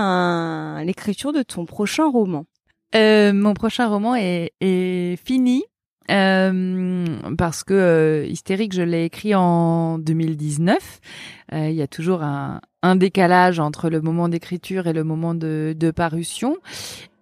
l'écriture 0.85 1.33
de 1.33 1.43
ton 1.43 1.67
prochain 1.67 2.09
roman? 2.09 2.47
Mon 2.95 3.53
prochain 3.53 3.89
roman 3.89 4.15
est, 4.15 4.53
est 4.61 5.19
fini. 5.23 5.65
Euh, 6.11 7.05
parce 7.37 7.65
que 7.65 7.75
euh, 7.75 8.27
Hystérique, 8.27 8.73
je 8.75 8.83
l'ai 8.83 9.05
écrit 9.05 9.35
en 9.35 9.99
2019. 9.99 11.01
Euh, 11.53 11.69
il 11.69 11.75
y 11.75 11.83
a 11.83 11.87
toujours 11.87 12.23
un, 12.23 12.61
un, 12.83 12.97
décalage 12.97 13.61
entre 13.61 13.89
le 13.91 14.01
moment 14.01 14.29
d'écriture 14.29 14.87
et 14.87 14.93
le 14.93 15.05
moment 15.05 15.35
de, 15.35 15.75
de 15.77 15.91
parution. 15.91 16.57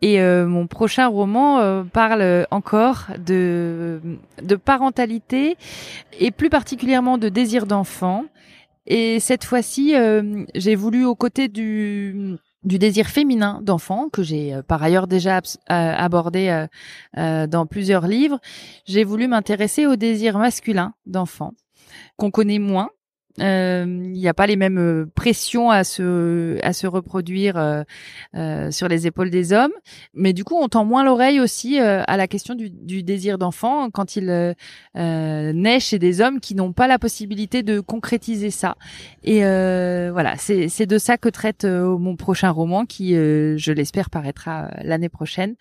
Et 0.02 0.20
euh, 0.20 0.46
mon 0.46 0.66
prochain 0.66 1.06
roman 1.06 1.84
parle 1.92 2.46
encore 2.50 3.06
de, 3.24 4.00
de 4.42 4.56
parentalité 4.56 5.56
et 6.20 6.30
plus 6.30 6.50
particulièrement 6.50 7.16
de 7.16 7.28
désir 7.30 7.66
d'enfant. 7.66 8.26
Et 8.86 9.18
cette 9.18 9.44
fois-ci, 9.44 9.94
j'ai 10.54 10.74
voulu, 10.74 11.06
aux 11.06 11.14
côtés 11.14 11.48
du 11.48 12.36
du 12.64 12.78
désir 12.78 13.06
féminin 13.06 13.60
d'enfant 13.62 14.08
que 14.08 14.22
j'ai 14.22 14.54
euh, 14.54 14.62
par 14.62 14.82
ailleurs 14.82 15.06
déjà 15.06 15.38
euh, 15.38 15.40
abordé 15.68 16.66
euh, 17.16 17.46
dans 17.46 17.66
plusieurs 17.66 18.06
livres, 18.06 18.40
j'ai 18.86 19.04
voulu 19.04 19.28
m'intéresser 19.28 19.86
au 19.86 19.96
désir 19.96 20.38
masculin 20.38 20.94
d'enfant 21.06 21.52
qu'on 22.16 22.30
connaît 22.30 22.58
moins 22.58 22.90
euh, 23.40 23.84
il 23.86 24.12
n'y 24.12 24.28
a 24.28 24.34
pas 24.34 24.46
les 24.46 24.54
mêmes 24.54 24.78
euh, 24.78 25.10
pressions 25.12 25.68
à 25.70 25.82
se 25.82 26.56
à 26.62 26.72
se 26.72 26.86
reproduire 26.86 27.56
euh, 27.56 27.82
euh, 28.36 28.70
sur 28.70 28.86
les 28.86 29.08
épaules 29.08 29.30
des 29.30 29.52
hommes, 29.52 29.72
mais 30.14 30.32
du 30.32 30.44
coup 30.44 30.56
on 30.56 30.68
tend 30.68 30.84
moins 30.84 31.02
l'oreille 31.02 31.40
aussi 31.40 31.78
à 31.80 32.16
la 32.16 32.28
question 32.28 32.54
du, 32.54 32.70
du 32.70 33.02
désir 33.02 33.38
d'enfant 33.38 33.90
quand 33.90 34.16
il 34.16 34.54
naît 34.94 35.80
chez 35.80 35.98
des 35.98 36.20
hommes 36.20 36.40
qui 36.40 36.54
n'ont 36.54 36.72
pas 36.72 36.86
la 36.86 36.98
possibilité 36.98 37.62
de 37.62 37.80
concrétiser 37.80 38.50
ça. 38.50 38.76
Et 39.24 39.40
voilà, 39.40 40.36
c'est 40.36 40.86
de 40.86 40.98
ça 40.98 41.18
que 41.18 41.28
traite 41.28 41.64
mon 41.64 42.16
prochain 42.16 42.50
roman 42.50 42.84
qui, 42.84 43.14
je 43.14 43.72
l'espère, 43.72 44.10
paraîtra 44.10 44.70
l'année 44.82 45.08
prochaine, 45.08 45.54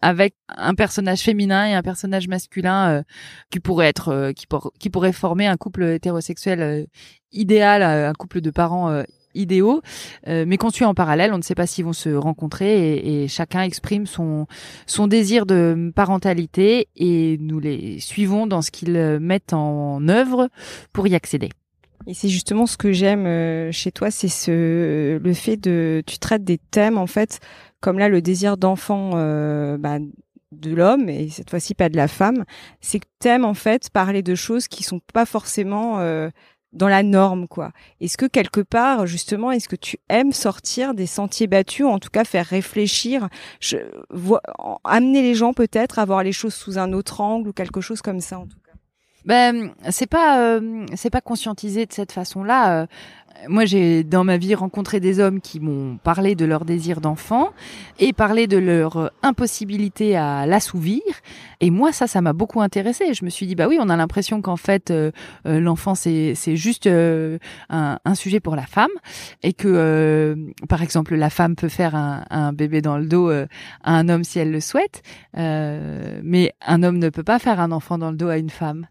avec 0.00 0.34
un 0.48 0.74
personnage 0.74 1.20
féminin 1.20 1.66
et 1.66 1.74
un 1.74 1.82
personnage 1.82 2.28
masculin 2.28 3.02
qui 3.50 3.60
pourrait 3.60 3.88
être 3.88 4.32
qui, 4.36 4.46
qui 4.78 4.90
pourrait 4.90 5.12
former 5.12 5.46
un 5.46 5.56
couple 5.56 5.84
hétérosexuel 5.84 6.86
idéal, 7.32 7.82
un 7.82 8.12
couple 8.12 8.40
de 8.40 8.50
parents 8.50 8.90
euh, 8.90 9.02
idéaux, 9.34 9.82
euh, 10.28 10.44
mais 10.46 10.56
conçus 10.56 10.84
en 10.84 10.94
parallèle. 10.94 11.32
On 11.32 11.38
ne 11.38 11.42
sait 11.42 11.54
pas 11.54 11.66
s'ils 11.66 11.84
vont 11.84 11.92
se 11.92 12.10
rencontrer 12.10 12.94
et, 12.94 13.24
et, 13.24 13.28
chacun 13.28 13.62
exprime 13.62 14.06
son 14.06 14.46
son 14.86 15.06
désir 15.06 15.46
de 15.46 15.92
parentalité 15.94 16.88
et 16.96 17.36
nous 17.40 17.60
les 17.60 18.00
suivons 18.00 18.46
dans 18.46 18.62
ce 18.62 18.70
qu'ils 18.70 19.18
mettent 19.20 19.52
en 19.52 20.08
œuvre 20.08 20.48
pour 20.92 21.06
y 21.06 21.14
accéder. 21.14 21.50
Et 22.06 22.14
c'est 22.14 22.28
justement 22.28 22.66
ce 22.66 22.76
que 22.76 22.92
j'aime 22.92 23.26
euh, 23.26 23.72
chez 23.72 23.90
toi, 23.90 24.10
c'est 24.10 24.28
ce 24.28 25.18
le 25.18 25.34
fait 25.34 25.56
de 25.56 26.02
tu 26.06 26.18
traites 26.18 26.44
des 26.44 26.58
thèmes 26.58 26.98
en 26.98 27.08
fait 27.08 27.40
comme 27.80 27.98
là 27.98 28.08
le 28.08 28.22
désir 28.22 28.56
d'enfant 28.56 29.12
euh, 29.14 29.76
bah, 29.76 29.98
de 30.52 30.74
l'homme 30.74 31.08
et 31.08 31.28
cette 31.28 31.50
fois-ci 31.50 31.74
pas 31.74 31.88
de 31.88 31.96
la 31.96 32.06
femme, 32.06 32.44
c'est 32.80 33.00
que 33.00 33.06
t'aimes 33.18 33.44
en 33.44 33.54
fait 33.54 33.90
parler 33.90 34.22
de 34.22 34.36
choses 34.36 34.68
qui 34.68 34.84
sont 34.84 35.00
pas 35.12 35.26
forcément 35.26 35.98
euh, 35.98 36.30
dans 36.72 36.88
la 36.88 37.02
norme, 37.02 37.48
quoi. 37.48 37.72
Est-ce 38.00 38.16
que 38.16 38.26
quelque 38.26 38.60
part, 38.60 39.06
justement, 39.06 39.50
est-ce 39.50 39.68
que 39.68 39.76
tu 39.76 39.98
aimes 40.08 40.32
sortir 40.32 40.94
des 40.94 41.06
sentiers 41.06 41.46
battus, 41.46 41.86
ou 41.86 41.88
en 41.88 41.98
tout 41.98 42.10
cas 42.10 42.24
faire 42.24 42.46
réfléchir, 42.46 43.28
je, 43.60 43.78
vois, 44.10 44.42
amener 44.84 45.22
les 45.22 45.34
gens 45.34 45.52
peut-être 45.52 45.98
à 45.98 46.04
voir 46.04 46.22
les 46.22 46.32
choses 46.32 46.54
sous 46.54 46.78
un 46.78 46.92
autre 46.92 47.20
angle 47.20 47.48
ou 47.48 47.52
quelque 47.52 47.80
chose 47.80 48.02
comme 48.02 48.20
ça, 48.20 48.38
en 48.38 48.46
tout 48.46 48.58
cas? 48.58 48.72
Ben 49.24 49.72
c'est 49.90 50.06
pas 50.06 50.60
c'est 50.94 51.10
pas 51.10 51.20
conscientisé 51.20 51.84
de 51.84 51.92
cette 51.92 52.12
façon-là 52.12 52.86
moi, 53.48 53.64
j'ai 53.64 54.04
dans 54.04 54.24
ma 54.24 54.36
vie 54.36 54.54
rencontré 54.54 55.00
des 55.00 55.20
hommes 55.20 55.40
qui 55.40 55.60
m'ont 55.60 55.98
parlé 55.98 56.34
de 56.34 56.44
leur 56.44 56.64
désir 56.64 57.00
d'enfant 57.00 57.50
et 57.98 58.12
parlé 58.12 58.46
de 58.46 58.56
leur 58.56 58.96
euh, 58.96 59.08
impossibilité 59.22 60.16
à 60.16 60.46
l'assouvir. 60.46 61.02
Et 61.60 61.70
moi, 61.70 61.92
ça, 61.92 62.06
ça 62.06 62.20
m'a 62.20 62.32
beaucoup 62.32 62.60
intéressé. 62.60 63.14
Je 63.14 63.24
me 63.24 63.30
suis 63.30 63.46
dit, 63.46 63.54
bah 63.54 63.66
oui, 63.68 63.78
on 63.80 63.88
a 63.88 63.96
l'impression 63.96 64.42
qu'en 64.42 64.56
fait, 64.56 64.90
euh, 64.90 65.10
euh, 65.46 65.60
l'enfant, 65.60 65.94
c'est 65.94 66.34
c'est 66.34 66.56
juste 66.56 66.86
un, 66.86 67.38
un, 68.04 68.14
sujet 68.14 68.40
pour 68.40 68.56
la 68.56 68.66
femme 68.66 68.90
et 69.42 69.52
que, 69.52 70.36
par 70.68 70.82
exemple, 70.82 71.14
la 71.14 71.30
femme 71.30 71.56
peut 71.56 71.68
faire 71.68 71.94
un, 71.94 72.24
un 72.30 72.52
bébé 72.52 72.80
dans 72.82 72.98
le 72.98 73.06
dos 73.06 73.30
à 73.30 73.46
un 73.84 74.08
homme 74.08 74.24
si 74.24 74.38
elle 74.38 74.50
le 74.50 74.60
souhaite, 74.60 75.02
mais 75.34 76.52
un 76.66 76.82
homme 76.82 76.98
ne 76.98 77.08
peut 77.08 77.22
pas 77.22 77.38
faire 77.38 77.60
un 77.60 77.72
enfant 77.72 77.98
dans 77.98 78.10
le 78.10 78.16
dos 78.16 78.28
à 78.28 78.38
une 78.38 78.50
femme. 78.50 78.86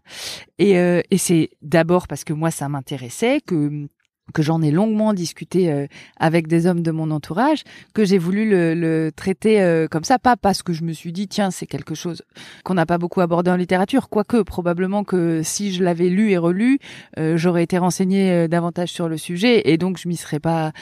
Et, 0.58 0.72
et 0.72 1.18
c'est 1.18 1.50
d'abord 1.62 2.08
parce 2.08 2.24
que 2.24 2.32
moi, 2.32 2.50
ça 2.50 2.68
m'intéressait 2.68 3.40
que 3.40 3.88
que 4.32 4.42
j'en 4.42 4.60
ai 4.62 4.70
longuement 4.70 5.14
discuté 5.14 5.70
euh, 5.70 5.86
avec 6.18 6.48
des 6.48 6.66
hommes 6.66 6.82
de 6.82 6.90
mon 6.90 7.10
entourage, 7.10 7.62
que 7.94 8.04
j'ai 8.04 8.18
voulu 8.18 8.48
le, 8.48 8.74
le 8.74 9.12
traiter 9.14 9.60
euh, 9.60 9.86
comme 9.88 10.04
ça, 10.04 10.18
pas 10.18 10.36
parce 10.36 10.62
que 10.62 10.72
je 10.72 10.82
me 10.82 10.92
suis 10.92 11.12
dit 11.12 11.28
tiens 11.28 11.50
c'est 11.50 11.66
quelque 11.66 11.94
chose 11.94 12.22
qu'on 12.64 12.74
n'a 12.74 12.86
pas 12.86 12.98
beaucoup 12.98 13.20
abordé 13.20 13.50
en 13.50 13.56
littérature, 13.56 14.08
quoique 14.08 14.42
probablement 14.42 15.04
que 15.04 15.42
si 15.42 15.72
je 15.72 15.82
l'avais 15.84 16.08
lu 16.08 16.30
et 16.30 16.38
relu, 16.38 16.78
euh, 17.18 17.36
j'aurais 17.36 17.62
été 17.62 17.78
renseigné 17.78 18.48
davantage 18.48 18.90
sur 18.90 19.08
le 19.08 19.16
sujet 19.16 19.70
et 19.70 19.78
donc 19.78 19.98
je 19.98 20.08
m'y 20.08 20.16
serais 20.16 20.40
pas 20.40 20.72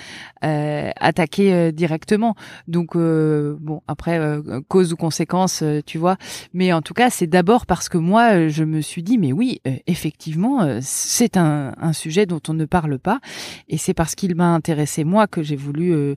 attaqué 0.41 1.73
directement. 1.73 2.35
Donc 2.69 2.97
bon 2.97 3.81
après 3.89 4.21
cause 4.69 4.93
ou 4.93 4.97
conséquence, 4.97 5.65
tu 5.87 5.97
vois, 5.97 6.17
mais 6.53 6.73
en 6.73 6.83
tout 6.83 6.93
cas 6.93 7.09
c'est 7.09 7.27
d'abord 7.27 7.65
parce 7.65 7.89
que 7.89 7.97
moi 7.97 8.49
je 8.49 8.65
me 8.65 8.81
suis 8.81 9.03
dit 9.03 9.17
mais 9.17 9.33
oui 9.33 9.61
effectivement 9.87 10.79
c'est 10.83 11.37
un, 11.37 11.75
un 11.81 11.93
sujet 11.93 12.27
dont 12.27 12.41
on 12.49 12.55
ne 12.55 12.67
parle 12.67 12.99
pas 12.99 13.21
et 13.69 13.79
c'est 13.79 13.95
parce 13.95 14.15
qu'il 14.15 14.35
m'a 14.35 14.55
intéressé 14.55 15.05
moi 15.05 15.27
que 15.27 15.43
j'ai 15.43 15.57
voulu 15.57 15.93
euh, 15.93 16.15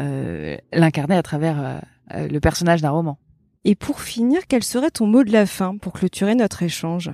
euh, 0.00 0.56
l'incarner 0.72 1.16
à 1.16 1.22
travers 1.22 1.80
euh, 2.14 2.28
le 2.28 2.38
personnage 2.40 2.82
d'un 2.82 2.90
roman. 2.90 3.18
Et 3.64 3.74
pour 3.74 4.00
finir, 4.00 4.42
quel 4.48 4.62
serait 4.62 4.90
ton 4.90 5.06
mot 5.06 5.24
de 5.24 5.32
la 5.32 5.46
fin 5.46 5.76
pour 5.76 5.92
clôturer 5.92 6.34
notre 6.34 6.62
échange? 6.62 7.10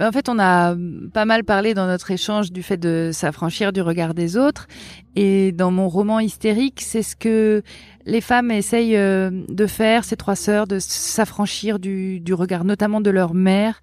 En 0.00 0.12
fait, 0.12 0.28
on 0.28 0.38
a 0.38 0.76
pas 1.12 1.24
mal 1.24 1.44
parlé 1.44 1.74
dans 1.74 1.86
notre 1.86 2.10
échange 2.10 2.52
du 2.52 2.62
fait 2.62 2.76
de 2.76 3.10
s'affranchir 3.12 3.72
du 3.72 3.80
regard 3.80 4.14
des 4.14 4.36
autres. 4.36 4.68
Et 5.16 5.50
dans 5.50 5.72
mon 5.72 5.88
roman 5.88 6.20
hystérique, 6.20 6.80
c'est 6.80 7.02
ce 7.02 7.16
que 7.16 7.62
les 8.06 8.20
femmes 8.20 8.52
essayent 8.52 8.96
euh, 8.96 9.30
de 9.48 9.66
faire, 9.66 10.04
ces 10.04 10.16
trois 10.16 10.36
sœurs, 10.36 10.68
de 10.68 10.78
s'affranchir 10.78 11.80
du, 11.80 12.20
du, 12.20 12.32
regard 12.32 12.64
notamment 12.64 13.00
de 13.00 13.10
leur 13.10 13.34
mère, 13.34 13.82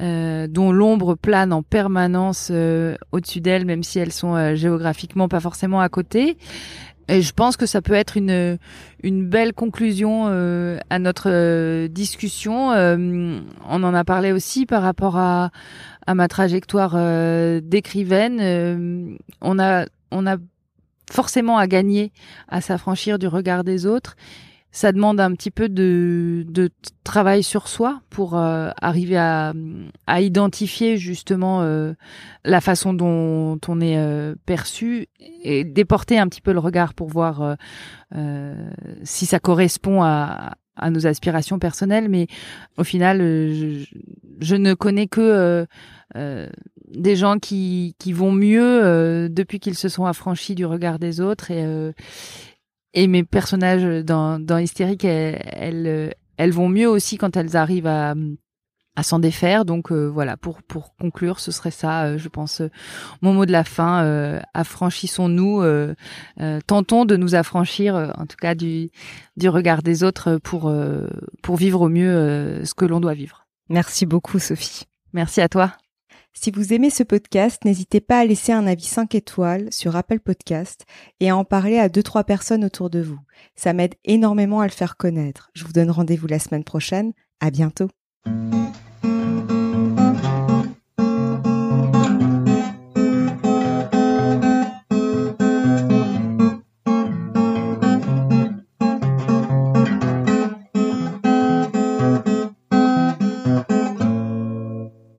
euh, 0.00 0.48
dont 0.48 0.72
l'ombre 0.72 1.14
plane 1.14 1.52
en 1.52 1.62
permanence 1.62 2.48
euh, 2.50 2.96
au-dessus 3.12 3.40
d'elles, 3.40 3.64
même 3.64 3.84
si 3.84 4.00
elles 4.00 4.12
sont 4.12 4.56
géographiquement 4.56 5.28
pas 5.28 5.40
forcément 5.40 5.80
à 5.80 5.88
côté. 5.88 6.36
Et 7.08 7.22
je 7.22 7.32
pense 7.32 7.56
que 7.56 7.66
ça 7.66 7.82
peut 7.82 7.94
être 7.94 8.16
une 8.16 8.58
une 9.02 9.28
belle 9.28 9.52
conclusion 9.52 10.26
euh, 10.26 10.78
à 10.90 10.98
notre 10.98 11.28
euh, 11.28 11.88
discussion. 11.88 12.72
Euh, 12.72 13.40
on 13.68 13.82
en 13.82 13.94
a 13.94 14.04
parlé 14.04 14.32
aussi 14.32 14.66
par 14.66 14.82
rapport 14.82 15.16
à 15.16 15.50
à 16.06 16.14
ma 16.14 16.28
trajectoire 16.28 16.96
d'écrivaine. 17.62 19.18
on 19.40 19.58
a 19.58 19.86
on 20.10 20.26
a 20.26 20.36
forcément 21.10 21.58
à 21.58 21.66
gagner 21.66 22.12
à 22.48 22.60
s'affranchir 22.60 23.18
du 23.18 23.28
regard 23.28 23.62
des 23.62 23.86
autres 23.86 24.16
ça 24.72 24.90
demande 24.90 25.20
un 25.20 25.34
petit 25.34 25.50
peu 25.50 25.68
de, 25.68 26.46
de 26.48 26.70
travail 27.04 27.42
sur 27.42 27.68
soi 27.68 28.00
pour 28.08 28.38
euh, 28.38 28.70
arriver 28.80 29.18
à, 29.18 29.52
à, 30.06 30.22
identifier 30.22 30.96
justement 30.96 31.60
euh, 31.60 31.92
la 32.44 32.62
façon 32.62 32.94
dont 32.94 33.60
on 33.68 33.80
est 33.82 33.98
euh, 33.98 34.34
perçu 34.46 35.08
et 35.42 35.64
déporter 35.64 36.18
un 36.18 36.26
petit 36.26 36.40
peu 36.40 36.54
le 36.54 36.58
regard 36.58 36.94
pour 36.94 37.08
voir 37.08 37.56
si 39.04 39.26
ça 39.26 39.38
correspond 39.38 40.02
à, 40.02 40.54
à, 40.76 40.90
nos 40.90 41.06
aspirations 41.06 41.58
personnelles. 41.58 42.08
Mais 42.08 42.26
au 42.78 42.84
final, 42.84 43.18
je, 43.18 43.84
je 44.40 44.56
ne 44.56 44.72
connais 44.72 45.06
que 45.06 45.66
des 46.14 47.16
gens 47.16 47.38
qui, 47.38 47.94
qui 47.98 48.12
vont 48.12 48.32
mieux 48.32 49.28
depuis 49.28 49.60
qu'ils 49.60 49.76
se 49.76 49.88
sont 49.88 50.06
affranchis 50.06 50.54
du 50.54 50.64
regard 50.64 50.98
des 50.98 51.20
autres 51.20 51.50
et 51.50 51.92
et 52.94 53.06
mes 53.06 53.24
personnages 53.24 54.04
dans, 54.04 54.38
dans 54.38 54.58
Hystérique, 54.58 55.04
elles, 55.04 56.14
elles, 56.36 56.52
vont 56.52 56.68
mieux 56.68 56.88
aussi 56.88 57.16
quand 57.16 57.36
elles 57.36 57.56
arrivent 57.56 57.86
à, 57.86 58.14
à 58.96 59.02
s'en 59.02 59.18
défaire. 59.18 59.64
Donc 59.64 59.90
euh, 59.90 60.06
voilà, 60.06 60.36
pour, 60.36 60.62
pour 60.62 60.94
conclure, 60.96 61.40
ce 61.40 61.50
serait 61.50 61.70
ça, 61.70 62.04
euh, 62.04 62.18
je 62.18 62.28
pense, 62.28 62.60
euh, 62.60 62.70
mon 63.22 63.32
mot 63.32 63.46
de 63.46 63.52
la 63.52 63.64
fin. 63.64 64.40
affranchissons-nous, 64.54 65.62
tentons 66.66 67.04
de 67.04 67.16
nous 67.16 67.34
affranchir, 67.34 68.12
en 68.16 68.26
tout 68.26 68.36
cas, 68.40 68.54
du, 68.54 68.90
du 69.36 69.48
regard 69.48 69.82
des 69.82 70.04
autres 70.04 70.38
pour, 70.38 70.72
pour 71.42 71.56
vivre 71.56 71.80
au 71.82 71.88
mieux 71.88 72.64
ce 72.64 72.74
que 72.74 72.84
l'on 72.84 73.00
doit 73.00 73.14
vivre. 73.14 73.46
Merci 73.68 74.06
beaucoup, 74.06 74.38
Sophie. 74.38 74.84
Merci 75.12 75.40
à 75.40 75.48
toi. 75.48 75.72
Si 76.34 76.50
vous 76.50 76.72
aimez 76.72 76.90
ce 76.90 77.02
podcast, 77.02 77.64
n'hésitez 77.64 78.00
pas 78.00 78.18
à 78.18 78.24
laisser 78.24 78.52
un 78.52 78.66
avis 78.66 78.84
5 78.84 79.14
étoiles 79.14 79.72
sur 79.72 79.96
Apple 79.96 80.18
Podcast 80.18 80.86
et 81.20 81.30
à 81.30 81.36
en 81.36 81.44
parler 81.44 81.78
à 81.78 81.88
2-3 81.88 82.24
personnes 82.24 82.64
autour 82.64 82.90
de 82.90 83.00
vous. 83.00 83.20
Ça 83.54 83.72
m'aide 83.74 83.94
énormément 84.04 84.60
à 84.60 84.66
le 84.66 84.72
faire 84.72 84.96
connaître. 84.96 85.50
Je 85.54 85.64
vous 85.64 85.72
donne 85.72 85.90
rendez-vous 85.90 86.26
la 86.26 86.38
semaine 86.38 86.64
prochaine. 86.64 87.12
À 87.40 87.50
bientôt. 87.50 87.88